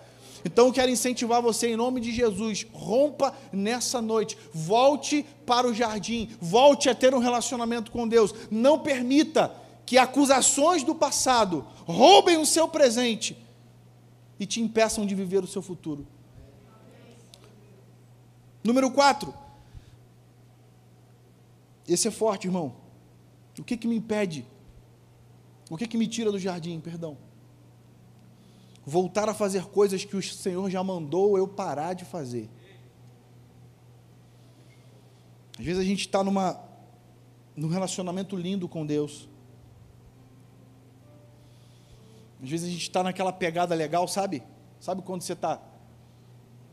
Então 0.45 0.67
eu 0.67 0.73
quero 0.73 0.91
incentivar 0.91 1.43
você 1.43 1.69
em 1.69 1.77
nome 1.77 2.01
de 2.01 2.13
Jesus, 2.13 2.67
rompa 2.73 3.35
nessa 3.53 4.01
noite, 4.01 4.37
volte 4.53 5.25
para 5.45 5.67
o 5.67 5.75
jardim, 5.75 6.31
volte 6.41 6.89
a 6.89 6.95
ter 6.95 7.15
um 7.15 7.19
relacionamento 7.19 7.91
com 7.91 8.07
Deus. 8.07 8.35
Não 8.51 8.79
permita 8.79 9.55
que 9.85 9.99
acusações 9.99 10.83
do 10.83 10.95
passado 10.95 11.67
roubem 11.87 12.37
o 12.37 12.47
seu 12.47 12.69
presente 12.69 13.37
e 14.39 14.47
te 14.47 14.61
impeçam 14.61 15.07
de 15.07 15.15
viver 15.15 15.43
o 15.43 15.47
seu 15.47 15.63
futuro. 15.63 16.07
Número 18.63 18.91
4. 18.91 19.33
Esse 21.89 22.09
é 22.09 22.11
forte, 22.11 22.47
irmão. 22.47 22.77
O 23.59 23.65
que 23.65 23.77
que 23.77 23.89
me 23.89 23.97
impede? 23.97 24.47
O 25.71 25.77
que 25.77 25.87
que 25.87 25.99
me 25.99 26.07
tira 26.07 26.31
do 26.31 26.39
jardim, 26.39 26.79
perdão? 26.81 27.17
Voltar 28.89 29.29
a 29.29 29.35
fazer 29.35 29.67
coisas 29.67 30.03
que 30.03 30.17
o 30.17 30.23
Senhor 30.23 30.71
já 30.71 30.83
mandou 30.83 31.37
eu 31.37 31.47
parar 31.47 31.93
de 31.93 32.07
fazer. 32.07 32.49
Às 35.59 35.65
vezes 35.65 35.81
a 35.81 35.85
gente 35.85 36.01
está 36.01 36.25
numa 36.25 36.67
num 37.55 37.69
relacionamento 37.69 38.35
lindo 38.37 38.69
com 38.69 38.87
Deus. 38.87 39.29
Às 42.43 42.49
vezes 42.49 42.69
a 42.69 42.71
gente 42.71 42.83
está 42.83 43.03
naquela 43.03 43.33
pegada 43.33 43.75
legal, 43.75 44.09
sabe? 44.09 44.43
Sabe 44.81 45.03
quando 45.03 45.23
você 45.23 45.35
está. 45.35 45.61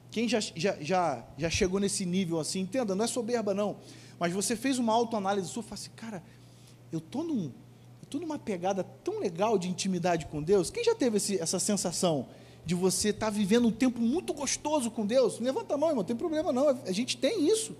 Quem 0.09 0.29
já, 0.29 0.39
já, 0.39 0.77
já, 0.79 1.27
já 1.37 1.49
chegou 1.49 1.79
nesse 1.79 2.05
nível 2.05 2.39
assim, 2.39 2.61
entenda, 2.61 2.95
não 2.95 3.03
é 3.03 3.07
soberba 3.07 3.53
não, 3.53 3.77
mas 4.17 4.31
você 4.31 4.55
fez 4.55 4.79
uma 4.79 4.93
autoanálise 4.93 5.49
sua 5.49 5.61
e 5.61 5.63
falou 5.63 5.73
assim, 5.73 5.91
cara, 5.95 6.23
eu 6.91 6.99
estou 6.99 7.23
num, 7.23 7.51
eu 8.13 8.19
numa 8.19 8.39
pegada 8.39 8.83
tão 8.83 9.19
legal 9.19 9.57
de 9.57 9.67
intimidade 9.67 10.25
com 10.27 10.41
Deus. 10.41 10.69
Quem 10.69 10.83
já 10.83 10.95
teve 10.95 11.17
esse, 11.17 11.39
essa 11.39 11.59
sensação 11.59 12.27
de 12.65 12.73
você 12.73 13.09
estar 13.09 13.27
tá 13.27 13.29
vivendo 13.29 13.67
um 13.67 13.71
tempo 13.71 13.99
muito 13.99 14.33
gostoso 14.33 14.89
com 14.89 15.05
Deus? 15.05 15.39
Levanta 15.39 15.73
a 15.73 15.77
mão, 15.77 15.89
irmão, 15.89 16.01
não 16.01 16.07
tem 16.07 16.15
problema 16.15 16.53
não, 16.53 16.69
a 16.69 16.91
gente 16.91 17.17
tem 17.17 17.47
isso. 17.47 17.75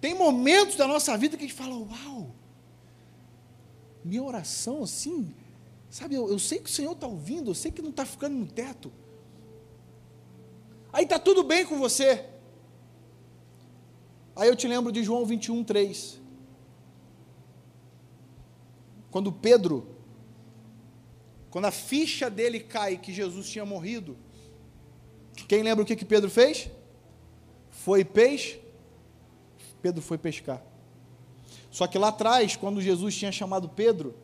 Tem 0.00 0.14
momentos 0.14 0.76
da 0.76 0.86
nossa 0.86 1.16
vida 1.16 1.36
que 1.36 1.44
a 1.44 1.48
gente 1.48 1.56
fala, 1.56 1.74
uau, 1.74 2.30
minha 4.04 4.22
oração 4.22 4.82
assim, 4.82 5.34
sabe, 5.90 6.14
eu, 6.14 6.28
eu 6.30 6.38
sei 6.38 6.58
que 6.58 6.70
o 6.70 6.72
Senhor 6.72 6.92
está 6.92 7.06
ouvindo, 7.06 7.50
eu 7.50 7.54
sei 7.54 7.70
que 7.70 7.82
não 7.82 7.90
está 7.90 8.04
ficando 8.04 8.36
no 8.36 8.46
teto. 8.46 8.92
Aí 10.92 11.04
está 11.04 11.18
tudo 11.18 11.42
bem 11.42 11.66
com 11.66 11.78
você. 11.78 12.24
Aí 14.34 14.48
eu 14.48 14.56
te 14.56 14.68
lembro 14.68 14.92
de 14.92 15.02
João 15.02 15.24
21, 15.24 15.64
3. 15.64 16.25
Quando 19.16 19.32
Pedro, 19.32 19.96
quando 21.48 21.64
a 21.64 21.70
ficha 21.70 22.28
dele 22.28 22.60
cai 22.60 22.98
que 22.98 23.14
Jesus 23.14 23.48
tinha 23.48 23.64
morrido, 23.64 24.14
quem 25.48 25.62
lembra 25.62 25.82
o 25.82 25.86
que, 25.86 25.96
que 25.96 26.04
Pedro 26.04 26.28
fez? 26.28 26.70
Foi 27.70 28.04
peixe. 28.04 28.60
Pedro 29.80 30.02
foi 30.02 30.18
pescar. 30.18 30.62
Só 31.70 31.86
que 31.86 31.96
lá 31.96 32.08
atrás, 32.08 32.56
quando 32.56 32.78
Jesus 32.78 33.16
tinha 33.16 33.32
chamado 33.32 33.70
Pedro, 33.70 34.14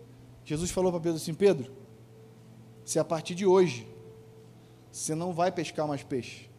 Jesus 0.45 0.71
falou 0.71 0.93
para 0.93 1.01
Pedro 1.01 1.17
assim: 1.17 1.33
Pedro, 1.33 1.73
se 2.85 2.99
a 2.99 3.05
partir 3.05 3.35
de 3.35 3.47
hoje 3.47 3.89
você 4.91 5.15
não 5.15 5.33
vai 5.33 5.51
pescar 5.51 5.89
mais 5.89 6.03
peixe, 6.03 6.51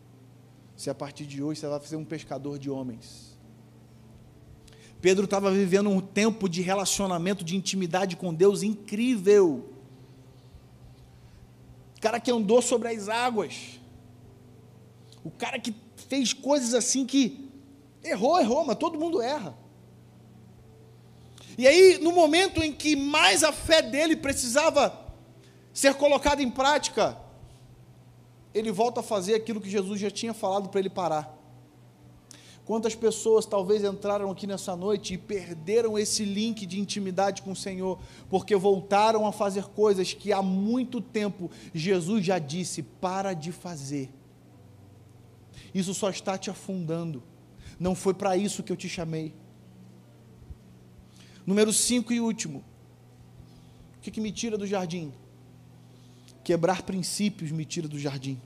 se 0.75 0.89
a 0.89 0.95
partir 0.95 1.27
de 1.27 1.43
hoje 1.43 1.59
você 1.59 1.67
vai 1.67 1.79
ser 1.81 1.97
um 1.97 2.03
pescador 2.03 2.57
de 2.57 2.71
homens. 2.71 3.32
Pedro 5.03 5.25
estava 5.25 5.51
vivendo 5.51 5.89
um 5.89 5.99
tempo 5.99 6.47
de 6.47 6.61
relacionamento, 6.61 7.43
de 7.43 7.57
intimidade 7.57 8.15
com 8.15 8.33
Deus 8.33 8.63
incrível. 8.63 9.69
O 11.97 11.99
cara 11.99 12.21
que 12.21 12.31
andou 12.31 12.61
sobre 12.61 12.87
as 12.87 13.09
águas. 13.09 13.81
O 15.21 15.29
cara 15.29 15.59
que 15.59 15.75
fez 16.07 16.31
coisas 16.31 16.73
assim 16.73 17.05
que 17.05 17.51
errou, 18.01 18.39
errou, 18.39 18.63
mas 18.63 18.77
todo 18.77 18.97
mundo 18.97 19.21
erra. 19.21 19.57
E 21.57 21.67
aí, 21.67 21.99
no 22.01 22.13
momento 22.13 22.63
em 22.63 22.71
que 22.71 22.95
mais 22.95 23.43
a 23.43 23.51
fé 23.51 23.81
dele 23.81 24.15
precisava 24.15 24.97
ser 25.73 25.95
colocada 25.95 26.41
em 26.41 26.49
prática, 26.49 27.17
ele 28.53 28.71
volta 28.71 29.01
a 29.01 29.03
fazer 29.03 29.35
aquilo 29.35 29.59
que 29.59 29.69
Jesus 29.69 29.99
já 29.99 30.09
tinha 30.09 30.33
falado 30.33 30.69
para 30.69 30.79
ele 30.79 30.89
parar. 30.89 31.42
Quantas 32.65 32.95
pessoas 32.95 33.45
talvez 33.45 33.83
entraram 33.83 34.31
aqui 34.31 34.47
nessa 34.47 34.75
noite 34.75 35.13
e 35.13 35.17
perderam 35.17 35.99
esse 35.99 36.23
link 36.23 36.65
de 36.65 36.79
intimidade 36.79 37.41
com 37.41 37.51
o 37.51 37.55
Senhor, 37.55 37.99
porque 38.29 38.55
voltaram 38.55 39.27
a 39.27 39.33
fazer 39.33 39.65
coisas 39.65 40.13
que 40.13 40.31
há 40.31 40.41
muito 40.41 41.01
tempo 41.01 41.51
Jesus 41.73 42.25
já 42.25 42.39
disse: 42.39 42.81
para 42.81 43.33
de 43.33 43.51
fazer. 43.51 44.09
Isso 45.73 45.93
só 45.93 46.09
está 46.09 46.37
te 46.37 46.49
afundando. 46.49 47.21
Não 47.77 47.95
foi 47.95 48.13
para 48.13 48.37
isso 48.37 48.63
que 48.63 48.71
eu 48.71 48.77
te 48.77 48.87
chamei. 48.87 49.33
Número 51.45 51.73
5 51.73 52.13
e 52.13 52.21
último. 52.21 52.63
O 53.97 54.01
que, 54.01 54.11
que 54.11 54.21
me 54.21 54.31
tira 54.31 54.57
do 54.57 54.65
jardim? 54.65 55.11
Quebrar 56.43 56.83
princípios 56.83 57.51
me 57.51 57.65
tira 57.65 57.87
do 57.89 57.99
jardim. 57.99 58.39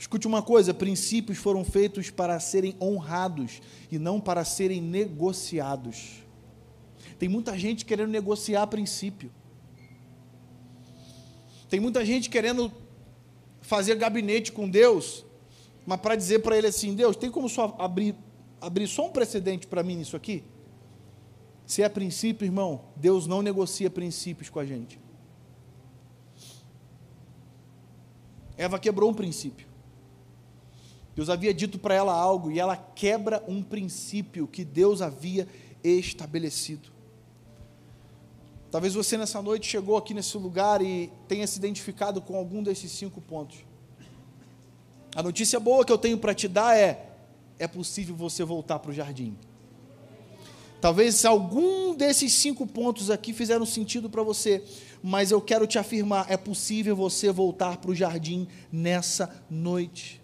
Escute 0.00 0.26
uma 0.26 0.40
coisa: 0.40 0.72
princípios 0.72 1.36
foram 1.36 1.62
feitos 1.62 2.08
para 2.08 2.40
serem 2.40 2.74
honrados 2.80 3.60
e 3.92 3.98
não 3.98 4.18
para 4.18 4.46
serem 4.46 4.80
negociados. 4.80 6.22
Tem 7.18 7.28
muita 7.28 7.56
gente 7.58 7.84
querendo 7.84 8.08
negociar 8.08 8.66
princípio. 8.66 9.30
Tem 11.68 11.78
muita 11.78 12.02
gente 12.02 12.30
querendo 12.30 12.72
fazer 13.60 13.94
gabinete 13.94 14.50
com 14.52 14.70
Deus, 14.70 15.22
mas 15.84 16.00
para 16.00 16.16
dizer 16.16 16.38
para 16.38 16.56
ele 16.56 16.68
assim: 16.68 16.94
Deus, 16.94 17.14
tem 17.14 17.30
como 17.30 17.46
só 17.46 17.76
abrir, 17.78 18.14
abrir 18.58 18.88
só 18.88 19.06
um 19.06 19.10
precedente 19.10 19.66
para 19.66 19.82
mim 19.82 19.96
nisso 19.96 20.16
aqui? 20.16 20.42
Se 21.66 21.82
é 21.82 21.88
princípio, 21.90 22.46
irmão, 22.46 22.86
Deus 22.96 23.26
não 23.26 23.42
negocia 23.42 23.90
princípios 23.90 24.48
com 24.48 24.60
a 24.60 24.64
gente. 24.64 24.98
Eva 28.56 28.78
quebrou 28.78 29.10
um 29.10 29.14
princípio. 29.14 29.69
Deus 31.14 31.28
havia 31.28 31.52
dito 31.52 31.78
para 31.78 31.94
ela 31.94 32.12
algo 32.12 32.50
e 32.50 32.58
ela 32.58 32.76
quebra 32.76 33.42
um 33.48 33.62
princípio 33.62 34.46
que 34.46 34.64
Deus 34.64 35.02
havia 35.02 35.46
estabelecido. 35.82 36.88
Talvez 38.70 38.94
você 38.94 39.18
nessa 39.18 39.42
noite 39.42 39.66
chegou 39.66 39.96
aqui 39.96 40.14
nesse 40.14 40.36
lugar 40.38 40.80
e 40.80 41.10
tenha 41.26 41.46
se 41.46 41.58
identificado 41.58 42.20
com 42.20 42.36
algum 42.36 42.62
desses 42.62 42.92
cinco 42.92 43.20
pontos. 43.20 43.58
A 45.14 45.22
notícia 45.22 45.58
boa 45.58 45.84
que 45.84 45.92
eu 45.92 45.98
tenho 45.98 46.16
para 46.16 46.32
te 46.32 46.46
dar 46.46 46.76
é: 46.76 47.10
é 47.58 47.66
possível 47.66 48.14
você 48.14 48.44
voltar 48.44 48.78
para 48.78 48.92
o 48.92 48.94
jardim. 48.94 49.36
Talvez 50.80 51.24
algum 51.24 51.94
desses 51.94 52.32
cinco 52.32 52.66
pontos 52.66 53.10
aqui 53.10 53.32
fizeram 53.32 53.66
sentido 53.66 54.08
para 54.08 54.22
você, 54.22 54.64
mas 55.02 55.32
eu 55.32 55.40
quero 55.40 55.66
te 55.66 55.76
afirmar: 55.76 56.30
é 56.30 56.36
possível 56.36 56.94
você 56.94 57.32
voltar 57.32 57.78
para 57.78 57.90
o 57.90 57.94
jardim 57.94 58.46
nessa 58.70 59.44
noite. 59.50 60.19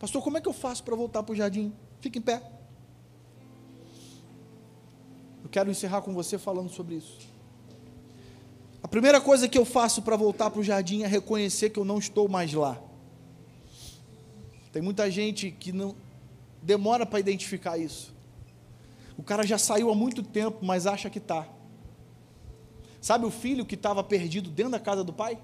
Pastor, 0.00 0.22
como 0.22 0.38
é 0.38 0.40
que 0.40 0.48
eu 0.48 0.52
faço 0.54 0.82
para 0.82 0.96
voltar 0.96 1.22
para 1.22 1.34
o 1.34 1.36
jardim? 1.36 1.74
Fique 2.00 2.18
em 2.18 2.22
pé. 2.22 2.42
Eu 5.44 5.50
quero 5.50 5.70
encerrar 5.70 6.00
com 6.00 6.14
você 6.14 6.38
falando 6.38 6.70
sobre 6.70 6.94
isso. 6.94 7.18
A 8.82 8.88
primeira 8.88 9.20
coisa 9.20 9.46
que 9.46 9.58
eu 9.58 9.64
faço 9.66 10.00
para 10.00 10.16
voltar 10.16 10.50
para 10.50 10.58
o 10.58 10.64
jardim 10.64 11.02
é 11.02 11.06
reconhecer 11.06 11.68
que 11.68 11.78
eu 11.78 11.84
não 11.84 11.98
estou 11.98 12.30
mais 12.30 12.50
lá. 12.54 12.80
Tem 14.72 14.80
muita 14.80 15.10
gente 15.10 15.50
que 15.50 15.70
não 15.70 15.94
demora 16.62 17.04
para 17.04 17.20
identificar 17.20 17.76
isso. 17.76 18.14
O 19.18 19.22
cara 19.22 19.46
já 19.46 19.58
saiu 19.58 19.90
há 19.90 19.94
muito 19.94 20.22
tempo, 20.22 20.64
mas 20.64 20.86
acha 20.86 21.10
que 21.10 21.18
está. 21.18 21.46
Sabe 23.02 23.26
o 23.26 23.30
filho 23.30 23.66
que 23.66 23.74
estava 23.74 24.02
perdido 24.02 24.48
dentro 24.48 24.72
da 24.72 24.80
casa 24.80 25.04
do 25.04 25.12
pai? 25.12 25.38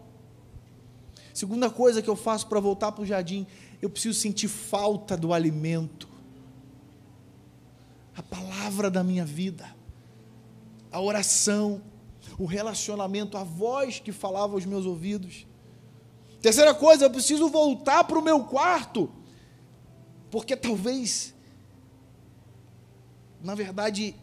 Segunda 1.36 1.68
coisa 1.68 2.00
que 2.00 2.08
eu 2.08 2.16
faço 2.16 2.46
para 2.46 2.58
voltar 2.58 2.92
para 2.92 3.02
o 3.02 3.06
jardim, 3.06 3.46
eu 3.82 3.90
preciso 3.90 4.18
sentir 4.18 4.48
falta 4.48 5.18
do 5.18 5.34
alimento. 5.34 6.08
A 8.16 8.22
palavra 8.22 8.90
da 8.90 9.04
minha 9.04 9.26
vida, 9.26 9.68
a 10.90 10.98
oração, 10.98 11.82
o 12.38 12.46
relacionamento, 12.46 13.36
a 13.36 13.44
voz 13.44 13.98
que 13.98 14.12
falava 14.12 14.54
aos 14.54 14.64
meus 14.64 14.86
ouvidos. 14.86 15.46
Terceira 16.40 16.74
coisa, 16.74 17.04
eu 17.04 17.10
preciso 17.10 17.50
voltar 17.50 18.04
para 18.04 18.18
o 18.18 18.22
meu 18.22 18.44
quarto, 18.44 19.10
porque 20.30 20.56
talvez 20.56 21.34
na 23.42 23.54
verdade, 23.54 24.16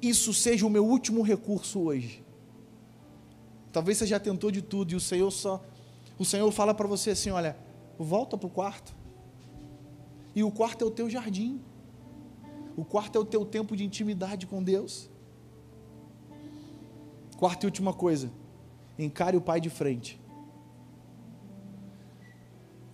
isso 0.00 0.32
seja 0.32 0.64
o 0.64 0.70
meu 0.70 0.86
último 0.86 1.22
recurso 1.22 1.80
hoje. 1.80 2.24
Talvez 3.72 3.98
você 3.98 4.06
já 4.06 4.20
tentou 4.20 4.52
de 4.52 4.62
tudo 4.62 4.92
e 4.92 4.94
o 4.94 5.00
Senhor 5.00 5.30
só. 5.32 5.64
O 6.20 6.24
Senhor 6.24 6.48
fala 6.52 6.72
para 6.72 6.86
você 6.86 7.10
assim: 7.10 7.30
olha, 7.30 7.56
volta 7.98 8.38
para 8.38 8.46
o 8.46 8.50
quarto. 8.50 8.94
E 10.36 10.44
o 10.44 10.50
quarto 10.52 10.84
é 10.84 10.86
o 10.86 10.90
teu 10.90 11.10
jardim. 11.10 11.60
O 12.76 12.84
quarto 12.84 13.16
é 13.16 13.20
o 13.20 13.24
teu 13.24 13.44
tempo 13.44 13.76
de 13.76 13.84
intimidade 13.84 14.46
com 14.46 14.62
Deus. 14.62 15.10
Quarta 17.36 17.64
e 17.64 17.66
última 17.66 17.92
coisa: 17.92 18.30
encare 18.98 19.36
o 19.36 19.40
Pai 19.40 19.60
de 19.60 19.70
frente. 19.70 20.20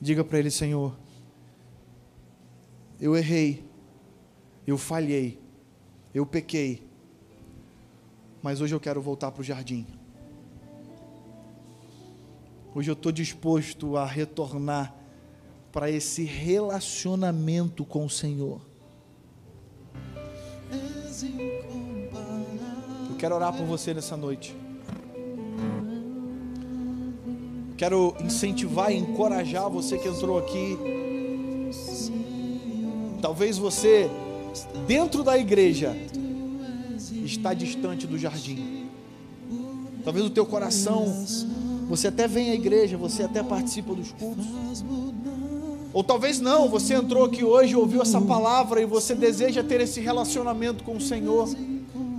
Diga 0.01 0.25
para 0.25 0.39
Ele: 0.39 0.51
Senhor, 0.51 0.97
eu 3.01 3.17
errei 3.17 3.67
eu 4.67 4.77
falhei, 4.77 5.39
eu 6.13 6.27
pequei, 6.27 6.85
mas 8.43 8.61
hoje 8.61 8.75
eu 8.75 8.81
quero 8.81 9.01
voltar 9.01 9.31
para 9.31 9.41
o 9.41 9.45
jardim. 9.45 9.87
Hoje 12.77 12.91
eu 12.91 12.93
estou 12.93 13.11
disposto 13.11 13.97
a 13.97 14.05
retornar 14.05 14.95
para 15.73 15.91
esse 15.91 16.25
relacionamento 16.25 17.87
com 17.87 18.05
o 18.05 18.11
Senhor. 18.11 18.61
Eu 23.09 23.17
quero 23.19 23.35
orar 23.35 23.57
por 23.57 23.65
você 23.65 23.95
nessa 23.95 24.15
noite. 24.15 24.55
Quero 27.79 28.15
incentivar 28.23 28.93
e 28.93 28.99
encorajar 28.99 29.71
você 29.71 29.97
que 29.97 30.09
entrou 30.09 30.39
aqui. 30.39 30.77
Talvez 33.23 33.57
você 33.57 34.11
dentro 34.87 35.25
da 35.25 35.39
igreja 35.39 35.97
está 37.25 37.55
distante 37.55 38.07
do 38.07 38.19
jardim. 38.19 38.91
Talvez 40.05 40.27
o 40.27 40.31
teu 40.31 40.45
coração, 40.45 41.25
você 41.89 42.09
até 42.09 42.27
vem 42.27 42.51
à 42.51 42.55
igreja, 42.55 42.97
você 42.97 43.23
até 43.23 43.43
participa 43.43 43.95
dos 43.95 44.13
cultos, 44.13 44.47
Ou 45.93 46.05
talvez 46.05 46.41
não, 46.41 46.69
você 46.69 46.95
entrou 46.95 47.25
aqui 47.25 47.45
hoje, 47.45 47.75
ouviu 47.77 48.03
essa 48.03 48.21
palavra 48.21 48.81
e 48.81 48.85
você 48.85 49.15
deseja 49.15 49.63
ter 49.63 49.81
esse 49.81 50.01
relacionamento 50.01 50.85
com 50.85 50.97
o 50.97 51.01
Senhor. 51.01 51.49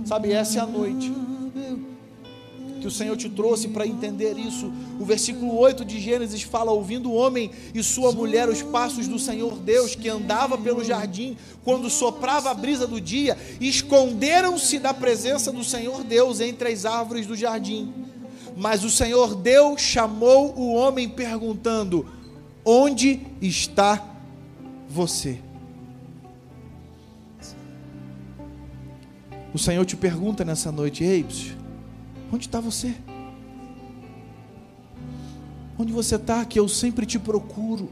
Sabe, 0.04 0.32
essa 0.32 0.58
é 0.58 0.62
a 0.62 0.66
noite 0.66 1.12
que 2.78 2.86
o 2.86 2.90
Senhor 2.90 3.16
te 3.16 3.28
trouxe 3.28 3.68
para 3.68 3.86
entender 3.86 4.38
isso. 4.38 4.72
O 4.98 5.04
versículo 5.04 5.58
8 5.58 5.84
de 5.84 6.00
Gênesis 6.00 6.42
fala: 6.42 6.70
Ouvindo 6.70 7.10
o 7.10 7.14
homem 7.14 7.50
e 7.74 7.82
sua 7.82 8.12
mulher 8.12 8.48
os 8.48 8.62
passos 8.62 9.08
do 9.08 9.18
Senhor 9.18 9.58
Deus, 9.58 9.94
que 9.94 10.08
andava 10.08 10.56
pelo 10.56 10.84
jardim, 10.84 11.36
quando 11.64 11.90
soprava 11.90 12.50
a 12.50 12.54
brisa 12.54 12.86
do 12.86 13.00
dia, 13.00 13.36
esconderam-se 13.60 14.78
da 14.78 14.94
presença 14.94 15.52
do 15.52 15.64
Senhor 15.64 16.04
Deus 16.04 16.40
entre 16.40 16.72
as 16.72 16.84
árvores 16.84 17.26
do 17.26 17.36
jardim. 17.36 17.92
Mas 18.58 18.82
o 18.82 18.90
Senhor 18.90 19.36
Deus 19.36 19.80
chamou 19.80 20.52
o 20.58 20.74
homem, 20.74 21.08
perguntando: 21.08 22.04
Onde 22.64 23.20
está 23.40 24.04
você? 24.88 25.40
O 29.54 29.58
Senhor 29.58 29.86
te 29.86 29.96
pergunta 29.96 30.44
nessa 30.44 30.72
noite, 30.72 31.04
ei, 31.04 31.24
onde 32.32 32.46
está 32.46 32.58
você? 32.58 32.94
Onde 35.78 35.92
você 35.92 36.16
está 36.16 36.44
que 36.44 36.58
eu 36.58 36.68
sempre 36.68 37.06
te 37.06 37.18
procuro? 37.18 37.88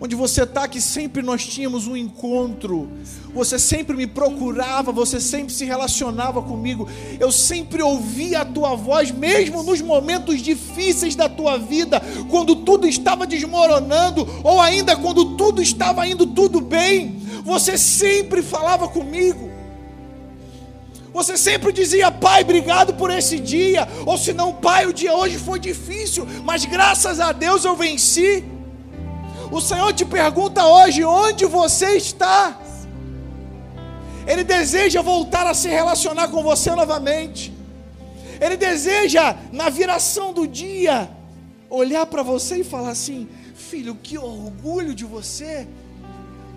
Onde 0.00 0.16
você 0.16 0.44
está, 0.44 0.66
que 0.66 0.80
sempre 0.80 1.20
nós 1.20 1.44
tínhamos 1.44 1.86
um 1.86 1.94
encontro, 1.94 2.88
você 3.34 3.58
sempre 3.58 3.94
me 3.94 4.06
procurava, 4.06 4.90
você 4.90 5.20
sempre 5.20 5.52
se 5.52 5.66
relacionava 5.66 6.40
comigo, 6.40 6.88
eu 7.18 7.30
sempre 7.30 7.82
ouvia 7.82 8.40
a 8.40 8.44
tua 8.44 8.74
voz, 8.74 9.10
mesmo 9.10 9.62
nos 9.62 9.82
momentos 9.82 10.40
difíceis 10.40 11.14
da 11.14 11.28
tua 11.28 11.58
vida, 11.58 12.00
quando 12.30 12.56
tudo 12.56 12.88
estava 12.88 13.26
desmoronando, 13.26 14.26
ou 14.42 14.58
ainda 14.58 14.96
quando 14.96 15.36
tudo 15.36 15.60
estava 15.60 16.06
indo 16.06 16.26
tudo 16.26 16.62
bem, 16.62 17.20
você 17.44 17.76
sempre 17.76 18.42
falava 18.42 18.88
comigo. 18.88 19.50
Você 21.12 21.36
sempre 21.36 21.72
dizia, 21.72 22.10
Pai, 22.10 22.42
obrigado 22.42 22.94
por 22.94 23.10
esse 23.10 23.40
dia. 23.40 23.86
Ou 24.06 24.16
se 24.16 24.32
não, 24.32 24.52
Pai, 24.52 24.86
o 24.86 24.92
dia 24.92 25.12
hoje 25.12 25.38
foi 25.38 25.58
difícil, 25.58 26.24
mas 26.44 26.64
graças 26.64 27.18
a 27.18 27.32
Deus 27.32 27.64
eu 27.64 27.74
venci. 27.74 28.44
O 29.50 29.60
Senhor 29.60 29.92
te 29.92 30.04
pergunta 30.04 30.64
hoje: 30.66 31.04
onde 31.04 31.44
você 31.46 31.96
está? 31.96 32.58
Ele 34.26 34.44
deseja 34.44 35.02
voltar 35.02 35.46
a 35.46 35.54
se 35.54 35.68
relacionar 35.68 36.28
com 36.28 36.42
você 36.42 36.70
novamente. 36.74 37.52
Ele 38.40 38.56
deseja, 38.56 39.36
na 39.52 39.68
viração 39.68 40.32
do 40.32 40.46
dia, 40.46 41.10
olhar 41.68 42.06
para 42.06 42.22
você 42.22 42.60
e 42.60 42.64
falar 42.64 42.90
assim: 42.90 43.28
Filho, 43.54 43.94
que 43.94 44.16
orgulho 44.16 44.94
de 44.94 45.04
você. 45.04 45.66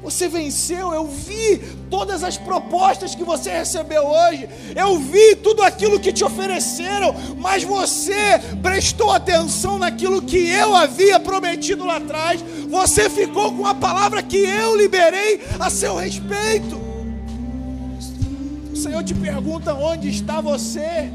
Você 0.04 0.28
venceu, 0.28 0.94
eu 0.94 1.08
vi 1.08 1.58
todas 1.90 2.24
as 2.24 2.38
propostas 2.38 3.16
que 3.16 3.24
você 3.24 3.50
recebeu 3.50 4.04
hoje, 4.06 4.50
eu 4.76 5.00
vi 5.00 5.36
tudo 5.38 5.64
aquilo 5.64 5.98
que 5.98 6.12
te 6.12 6.26
ofereceram, 6.26 7.16
mas 7.38 7.64
você 7.64 8.38
prestou 8.62 9.12
atenção 9.12 9.80
naquilo 9.80 10.22
que 10.22 10.50
eu 10.50 10.76
havia 10.76 11.22
prometido 11.22 11.86
lá 11.86 11.98
atrás, 11.98 12.44
você 12.70 13.10
ficou 13.10 13.54
com 13.54 13.66
a 13.66 13.74
palavra 13.74 14.22
que 14.22 14.38
eu 14.38 14.76
liberei 14.76 15.42
a 15.58 15.70
seu 15.70 15.96
respeito. 15.96 16.82
O 18.74 18.76
Senhor 18.76 19.04
te 19.04 19.14
pergunta: 19.14 19.74
onde 19.74 20.10
está 20.10 20.42
você? 20.42 21.10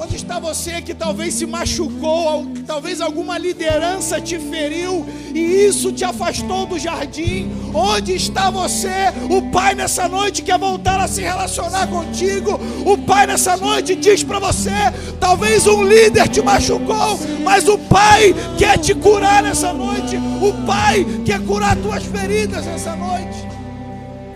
Onde 0.00 0.14
está 0.14 0.38
você 0.38 0.80
que 0.80 0.94
talvez 0.94 1.34
se 1.34 1.44
machucou, 1.44 2.46
talvez 2.64 3.00
alguma 3.00 3.36
liderança 3.36 4.20
te 4.20 4.38
feriu 4.38 5.04
e 5.34 5.40
isso 5.40 5.90
te 5.90 6.04
afastou 6.04 6.66
do 6.66 6.78
jardim? 6.78 7.50
Onde 7.74 8.14
está 8.14 8.48
você? 8.48 9.12
O 9.28 9.50
Pai 9.50 9.74
nessa 9.74 10.08
noite 10.08 10.42
quer 10.42 10.56
voltar 10.56 11.00
a 11.00 11.08
se 11.08 11.20
relacionar 11.20 11.88
contigo. 11.88 12.60
O 12.86 12.96
Pai 12.96 13.26
nessa 13.26 13.56
noite 13.56 13.96
diz 13.96 14.22
para 14.22 14.38
você: 14.38 14.70
talvez 15.18 15.66
um 15.66 15.82
líder 15.82 16.28
te 16.28 16.40
machucou, 16.40 17.18
mas 17.42 17.66
o 17.66 17.76
Pai 17.76 18.32
quer 18.56 18.78
te 18.78 18.94
curar 18.94 19.42
nessa 19.42 19.72
noite. 19.72 20.16
O 20.40 20.64
Pai 20.64 21.04
quer 21.24 21.40
curar 21.40 21.76
tuas 21.76 22.04
feridas 22.04 22.64
nessa 22.64 22.94
noite. 22.94 23.48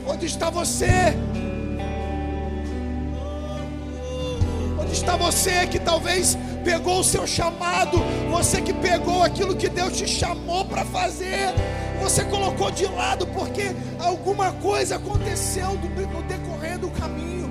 Onde 0.08 0.26
está 0.26 0.50
você? 0.50 1.16
Está 5.02 5.16
você 5.16 5.66
que 5.66 5.80
talvez 5.80 6.38
pegou 6.64 7.00
o 7.00 7.04
seu 7.04 7.26
chamado, 7.26 7.98
você 8.30 8.60
que 8.62 8.72
pegou 8.72 9.22
aquilo 9.22 9.56
que 9.56 9.68
Deus 9.68 9.96
te 9.96 10.06
chamou 10.06 10.64
para 10.64 10.84
fazer, 10.84 11.52
você 12.00 12.24
colocou 12.24 12.70
de 12.70 12.86
lado 12.86 13.26
porque 13.26 13.74
alguma 13.98 14.52
coisa 14.52 14.96
aconteceu 14.96 15.70
no 15.72 16.22
decorrer 16.22 16.78
do 16.78 16.88
caminho. 16.90 17.50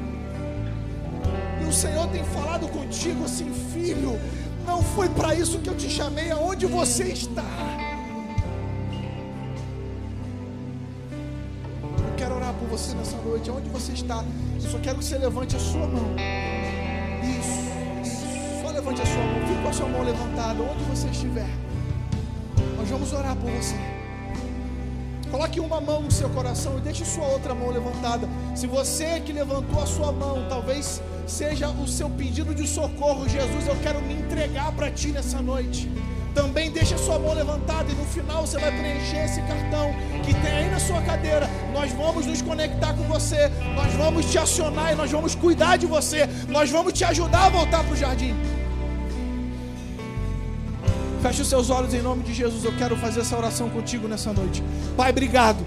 E 1.62 1.66
o 1.66 1.74
Senhor 1.74 2.08
tem 2.08 2.24
falado 2.24 2.70
contigo 2.70 3.26
assim, 3.26 3.52
filho, 3.74 4.18
não 4.66 4.82
foi 4.82 5.10
para 5.10 5.36
isso 5.36 5.60
que 5.60 5.70
eu 5.70 5.76
te 5.76 5.90
chamei, 5.90 6.32
aonde 6.32 6.66
você 6.66 7.04
está? 7.04 7.44
Eu 11.98 12.16
quero 12.16 12.36
orar 12.36 12.54
por 12.54 12.68
você 12.70 12.96
nessa 12.96 13.18
noite, 13.18 13.50
aonde 13.50 13.70
você 13.70 13.92
está? 13.92 14.24
Eu 14.56 14.70
só 14.70 14.80
quero 14.80 15.00
que 15.00 15.04
você 15.04 15.18
levante 15.18 15.58
a 15.58 15.60
sua 15.60 15.86
mão. 15.86 16.16
Levante 18.92 19.02
a 19.02 19.06
sua 19.06 19.24
mão. 19.24 19.48
Fique 19.48 19.62
com 19.62 19.70
a 19.70 19.74
sua 19.74 19.88
mão 19.88 20.04
levantada, 20.04 20.64
onde 20.64 20.84
você 20.84 21.08
estiver. 21.08 21.48
Nós 22.78 22.90
vamos 22.90 23.14
orar 23.14 23.36
por 23.38 23.50
você. 23.50 23.76
Coloque 25.30 25.62
uma 25.62 25.80
mão 25.80 26.02
no 26.02 26.12
seu 26.12 26.30
coração 26.30 26.78
e 26.78 26.82
deixe 26.82 27.06
sua 27.06 27.26
outra 27.26 27.56
mão 27.56 27.70
levantada. 27.70 28.28
Se 28.54 28.68
você 28.68 29.22
que 29.22 29.32
levantou 29.32 29.82
a 29.82 29.86
sua 29.86 30.12
mão, 30.12 30.46
talvez 30.50 31.02
seja 31.26 31.70
o 31.70 31.88
seu 31.88 32.10
pedido 32.10 32.54
de 32.54 32.68
socorro, 32.68 33.30
Jesus, 33.30 33.66
eu 33.66 33.78
quero 33.78 34.02
me 34.02 34.14
entregar 34.14 34.74
para 34.74 34.92
ti 34.92 35.08
nessa 35.08 35.42
noite 35.42 35.90
também 36.34 36.72
deixe 36.72 36.94
a 36.94 36.98
sua 36.98 37.20
mão 37.20 37.34
levantada 37.34 37.92
e 37.92 37.96
no 37.96 38.06
final 38.06 38.46
você 38.46 38.58
vai 38.58 38.72
preencher 38.72 39.26
esse 39.26 39.42
cartão 39.42 39.94
que 40.26 40.34
tem 40.34 40.52
aí 40.52 40.70
na 40.70 40.80
sua 40.80 41.02
cadeira. 41.02 41.50
Nós 41.74 41.92
vamos 41.92 42.26
nos 42.26 42.42
conectar 42.42 42.94
com 42.94 43.04
você, 43.04 43.52
nós 43.76 43.94
vamos 43.94 44.32
te 44.32 44.38
acionar 44.38 44.94
e 44.94 44.96
nós 44.96 45.12
vamos 45.12 45.36
cuidar 45.36 45.78
de 45.78 45.86
você, 45.86 46.28
nós 46.48 46.70
vamos 46.70 46.94
te 46.94 47.04
ajudar 47.04 47.48
a 47.48 47.50
voltar 47.50 47.84
para 47.84 47.94
o 47.94 47.98
jardim. 47.98 48.36
Feche 51.22 51.44
os 51.44 51.48
seus 51.48 51.70
olhos 51.70 51.94
em 51.94 52.02
nome 52.02 52.24
de 52.24 52.34
Jesus. 52.34 52.64
Eu 52.64 52.76
quero 52.76 52.98
fazer 52.98 53.22
essa 53.22 53.38
oração 53.38 53.70
contigo 53.70 54.08
nessa 54.08 54.34
noite. 54.34 54.64
Pai, 54.98 55.12
obrigado. 55.12 55.64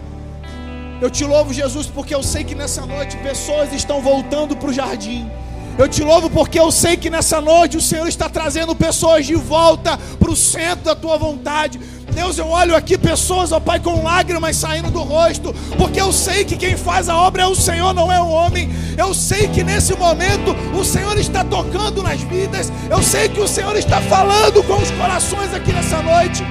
Eu 1.01 1.09
te 1.09 1.25
louvo, 1.25 1.53
Jesus, 1.53 1.87
porque 1.87 2.15
eu 2.15 2.23
sei 2.23 2.43
que 2.43 2.55
nessa 2.55 2.85
noite 2.85 3.17
pessoas 3.19 3.73
estão 3.73 4.01
voltando 4.01 4.57
para 4.57 4.69
o 4.69 4.73
jardim. 4.73 5.31
Eu 5.77 5.89
te 5.89 6.05
louvo 6.05 6.31
porque 6.31 6.59
eu 6.59 6.71
sei 6.71 6.97
que 6.97 7.11
nessa 7.11 7.41
noite 7.41 7.77
o 7.77 7.81
Senhor 7.81 8.07
está 8.07 8.29
trazendo 8.29 8.77
pessoas 8.77 9.27
de 9.27 9.35
volta 9.35 9.99
para 10.21 10.31
o 10.31 10.37
centro 10.37 10.85
da 10.85 10.95
tua 10.95 11.19
vontade. 11.19 11.81
Deus, 12.15 12.39
eu 12.39 12.47
olho 12.47 12.77
aqui 12.77 12.97
pessoas, 12.97 13.51
ó 13.51 13.59
Pai, 13.59 13.81
com 13.81 14.05
lágrimas 14.05 14.57
saindo 14.57 14.89
do 14.89 15.01
rosto, 15.01 15.53
porque 15.77 16.01
eu 16.01 16.13
sei 16.13 16.45
que 16.45 16.57
quem 16.57 16.77
faz 16.77 17.09
a 17.09 17.17
obra 17.17 17.43
é 17.43 17.47
o 17.47 17.57
Senhor, 17.57 17.93
não 17.93 18.13
é 18.13 18.21
o 18.21 18.29
homem. 18.29 18.71
Eu 18.97 19.13
sei 19.13 19.49
que 19.49 19.65
nesse 19.65 19.97
momento 19.97 20.55
o 20.79 20.85
Senhor 20.85 21.19
está 21.19 21.43
tocando 21.43 22.05
nas 22.05 22.21
vidas, 22.21 22.73
eu 22.89 23.03
sei 23.03 23.29
que 23.29 23.41
o 23.41 23.49
Senhor 23.49 23.75
está 23.77 24.01
falando 24.03 24.63
com 24.63 24.75
os 24.75 24.93
corações 24.93 25.53
aqui 25.53 25.73
nessa 25.73 26.01
noite. 26.03 26.45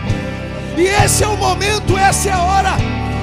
E 0.78 0.82
esse 0.82 1.24
é 1.24 1.28
o 1.28 1.38
momento, 1.38 1.98
essa 1.98 2.28
é 2.28 2.34
a 2.34 2.42
hora 2.42 2.72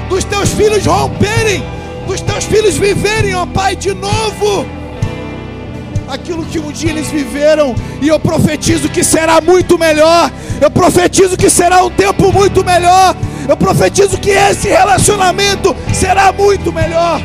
dos 0.08 0.24
teus 0.24 0.48
filhos 0.48 0.86
romperem, 0.86 1.62
dos 2.06 2.22
teus 2.22 2.44
filhos 2.44 2.78
viverem, 2.78 3.34
ó 3.34 3.44
Pai, 3.44 3.76
de 3.76 3.92
novo 3.92 4.79
aquilo 6.10 6.44
que 6.44 6.58
um 6.58 6.72
dia 6.72 6.90
eles 6.90 7.08
viveram, 7.08 7.74
e 8.00 8.08
eu 8.08 8.18
profetizo 8.18 8.88
que 8.88 9.04
será 9.04 9.40
muito 9.40 9.78
melhor. 9.78 10.30
Eu 10.60 10.70
profetizo 10.70 11.36
que 11.36 11.48
será 11.48 11.84
um 11.84 11.90
tempo 11.90 12.32
muito 12.32 12.64
melhor. 12.64 13.14
Eu 13.48 13.56
profetizo 13.56 14.18
que 14.18 14.30
esse 14.30 14.68
relacionamento 14.68 15.74
será 15.92 16.32
muito 16.32 16.72
melhor. 16.72 17.20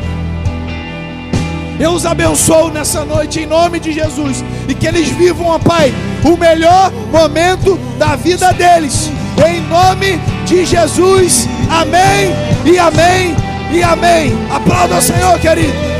Eu 1.78 1.90
os 1.90 2.06
abençoo 2.06 2.70
nessa 2.70 3.04
noite 3.04 3.40
em 3.40 3.46
nome 3.46 3.78
de 3.78 3.92
Jesus 3.92 4.42
e 4.66 4.74
que 4.74 4.86
eles 4.86 5.08
vivam, 5.08 5.48
ó 5.48 5.58
Pai, 5.58 5.92
o 6.24 6.36
melhor 6.36 6.90
momento 7.12 7.78
da 7.98 8.16
vida 8.16 8.52
deles. 8.52 9.10
Em 9.46 9.60
nome 9.68 10.18
de 10.46 10.64
Jesus. 10.64 11.46
Amém 11.68 12.32
e 12.64 12.78
amém 12.78 13.36
e 13.70 13.82
amém. 13.82 14.32
Aplauda 14.50 14.96
o 14.96 15.02
Senhor, 15.02 15.38
querido. 15.38 15.95